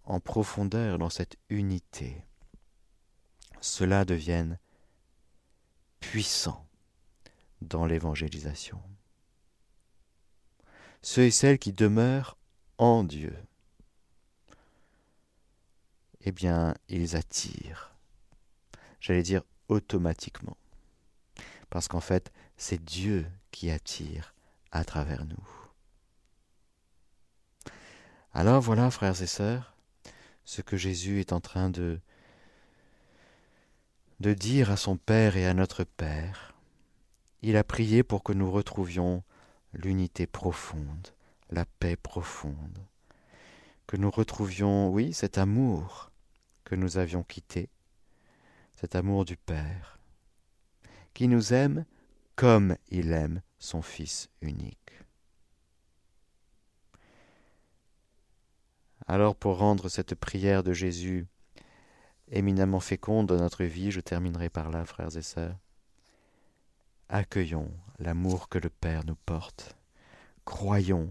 en 0.04 0.20
profondeur 0.20 0.98
dans 0.98 1.10
cette 1.10 1.36
unité, 1.48 2.22
ceux-là 3.64 4.04
deviennent 4.04 4.58
puissants 6.00 6.66
dans 7.62 7.86
l'évangélisation. 7.86 8.80
Ceux 11.00 11.22
et 11.22 11.30
celles 11.30 11.58
qui 11.58 11.72
demeurent 11.72 12.36
en 12.76 13.04
Dieu, 13.04 13.34
eh 16.20 16.32
bien, 16.32 16.74
ils 16.88 17.16
attirent, 17.16 17.94
j'allais 19.00 19.22
dire 19.22 19.42
automatiquement, 19.68 20.58
parce 21.70 21.88
qu'en 21.88 22.00
fait, 22.00 22.32
c'est 22.58 22.84
Dieu 22.84 23.26
qui 23.50 23.70
attire 23.70 24.34
à 24.72 24.84
travers 24.84 25.24
nous. 25.24 25.48
Alors 28.34 28.60
voilà, 28.60 28.90
frères 28.90 29.22
et 29.22 29.26
sœurs, 29.26 29.74
ce 30.44 30.60
que 30.60 30.76
Jésus 30.76 31.20
est 31.20 31.32
en 31.32 31.40
train 31.40 31.70
de, 31.70 32.00
de 34.20 34.32
dire 34.32 34.70
à 34.70 34.76
son 34.76 34.96
Père 34.96 35.36
et 35.36 35.46
à 35.46 35.54
notre 35.54 35.84
Père, 35.84 36.54
il 37.42 37.56
a 37.56 37.64
prié 37.64 38.02
pour 38.02 38.22
que 38.22 38.32
nous 38.32 38.50
retrouvions 38.50 39.22
l'unité 39.72 40.26
profonde, 40.26 41.08
la 41.50 41.64
paix 41.64 41.96
profonde, 41.96 42.78
que 43.86 43.96
nous 43.96 44.10
retrouvions, 44.10 44.90
oui, 44.90 45.12
cet 45.12 45.36
amour 45.38 46.10
que 46.64 46.74
nous 46.74 46.96
avions 46.96 47.22
quitté, 47.22 47.68
cet 48.74 48.94
amour 48.94 49.24
du 49.24 49.36
Père, 49.36 49.98
qui 51.12 51.28
nous 51.28 51.52
aime 51.52 51.84
comme 52.36 52.76
il 52.88 53.12
aime 53.12 53.42
son 53.58 53.82
Fils 53.82 54.30
unique. 54.40 54.78
Alors 59.06 59.36
pour 59.36 59.58
rendre 59.58 59.88
cette 59.88 60.14
prière 60.14 60.62
de 60.62 60.72
Jésus 60.72 61.26
éminemment 62.30 62.80
féconde 62.80 63.26
dans 63.26 63.36
notre 63.36 63.64
vie, 63.64 63.90
je 63.90 64.00
terminerai 64.00 64.48
par 64.48 64.70
là, 64.70 64.84
frères 64.84 65.16
et 65.16 65.22
sœurs. 65.22 65.56
Accueillons 67.08 67.70
l'amour 67.98 68.48
que 68.48 68.58
le 68.58 68.70
Père 68.70 69.04
nous 69.04 69.16
porte. 69.26 69.76
Croyons 70.44 71.10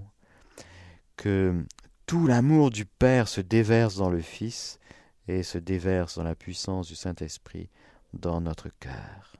que 1.15 1.65
tout 2.05 2.27
l'amour 2.27 2.71
du 2.71 2.85
Père 2.85 3.27
se 3.27 3.41
déverse 3.41 3.95
dans 3.95 4.09
le 4.09 4.21
Fils 4.21 4.79
et 5.27 5.43
se 5.43 5.57
déverse 5.57 6.17
dans 6.17 6.23
la 6.23 6.35
puissance 6.35 6.87
du 6.87 6.95
Saint-Esprit 6.95 7.69
dans 8.13 8.41
notre 8.41 8.69
cœur. 8.79 9.35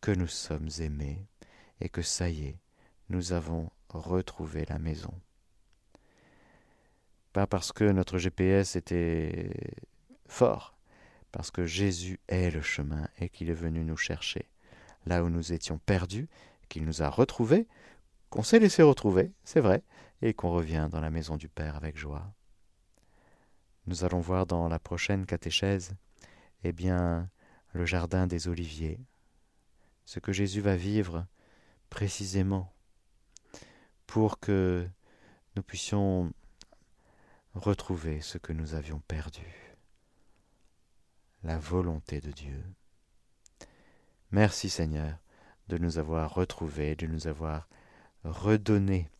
Que 0.00 0.12
nous 0.12 0.28
sommes 0.28 0.70
aimés 0.80 1.26
et 1.80 1.88
que 1.88 2.02
ça 2.02 2.28
y 2.30 2.46
est, 2.46 2.58
nous 3.08 3.32
avons 3.32 3.70
retrouvé 3.88 4.64
la 4.68 4.78
maison. 4.78 5.12
Pas 7.32 7.46
parce 7.46 7.72
que 7.72 7.84
notre 7.84 8.18
GPS 8.18 8.76
était 8.76 9.52
fort, 10.28 10.78
parce 11.32 11.50
que 11.50 11.66
Jésus 11.66 12.20
est 12.28 12.50
le 12.50 12.62
chemin 12.62 13.08
et 13.18 13.28
qu'il 13.28 13.50
est 13.50 13.54
venu 13.54 13.84
nous 13.84 13.96
chercher. 13.96 14.48
Là 15.06 15.24
où 15.24 15.30
nous 15.30 15.52
étions 15.52 15.78
perdus, 15.78 16.28
qu'il 16.68 16.84
nous 16.84 17.02
a 17.02 17.08
retrouvés, 17.08 17.66
qu'on 18.30 18.42
s'est 18.42 18.58
laissé 18.58 18.82
retrouver, 18.82 19.32
c'est 19.44 19.60
vrai, 19.60 19.82
et 20.22 20.34
qu'on 20.34 20.50
revient 20.50 20.88
dans 20.90 21.00
la 21.00 21.10
maison 21.10 21.36
du 21.36 21.48
Père 21.48 21.76
avec 21.76 21.96
joie. 21.96 22.32
Nous 23.86 24.04
allons 24.04 24.20
voir 24.20 24.46
dans 24.46 24.68
la 24.68 24.78
prochaine 24.78 25.24
catéchèse, 25.24 25.94
eh 26.62 26.72
bien, 26.72 27.30
le 27.72 27.86
jardin 27.86 28.26
des 28.26 28.48
oliviers, 28.48 29.00
ce 30.04 30.20
que 30.20 30.32
Jésus 30.32 30.60
va 30.60 30.76
vivre 30.76 31.26
précisément 31.90 32.72
pour 34.06 34.40
que 34.40 34.86
nous 35.56 35.62
puissions 35.62 36.32
retrouver 37.54 38.20
ce 38.20 38.38
que 38.38 38.52
nous 38.52 38.74
avions 38.74 39.00
perdu, 39.00 39.67
la 41.48 41.56
volonté 41.56 42.20
de 42.20 42.30
Dieu. 42.30 42.62
Merci 44.32 44.68
Seigneur 44.68 45.18
de 45.68 45.78
nous 45.78 45.96
avoir 45.96 46.34
retrouvés, 46.34 46.94
de 46.94 47.06
nous 47.06 47.26
avoir 47.26 47.66
redonné 48.22 49.10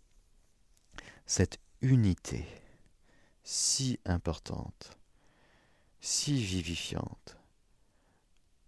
cette 1.24 1.58
unité 1.80 2.46
si 3.44 3.98
importante, 4.04 4.98
si 6.02 6.42
vivifiante, 6.44 7.38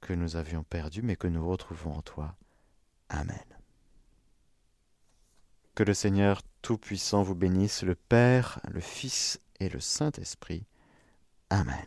que 0.00 0.14
nous 0.14 0.36
avions 0.36 0.62
perdue 0.62 1.02
mais 1.02 1.16
que 1.16 1.28
nous 1.28 1.46
retrouvons 1.46 1.92
en 1.92 2.02
toi. 2.02 2.36
Amen. 3.11 3.44
Que 5.74 5.82
le 5.82 5.92
Seigneur 5.92 6.40
Tout-Puissant 6.62 7.22
vous 7.22 7.34
bénisse, 7.34 7.82
le 7.82 7.94
Père, 7.94 8.58
le 8.70 8.80
Fils 8.80 9.38
et 9.58 9.68
le 9.68 9.80
Saint-Esprit. 9.80 10.64
Amen. 11.50 11.86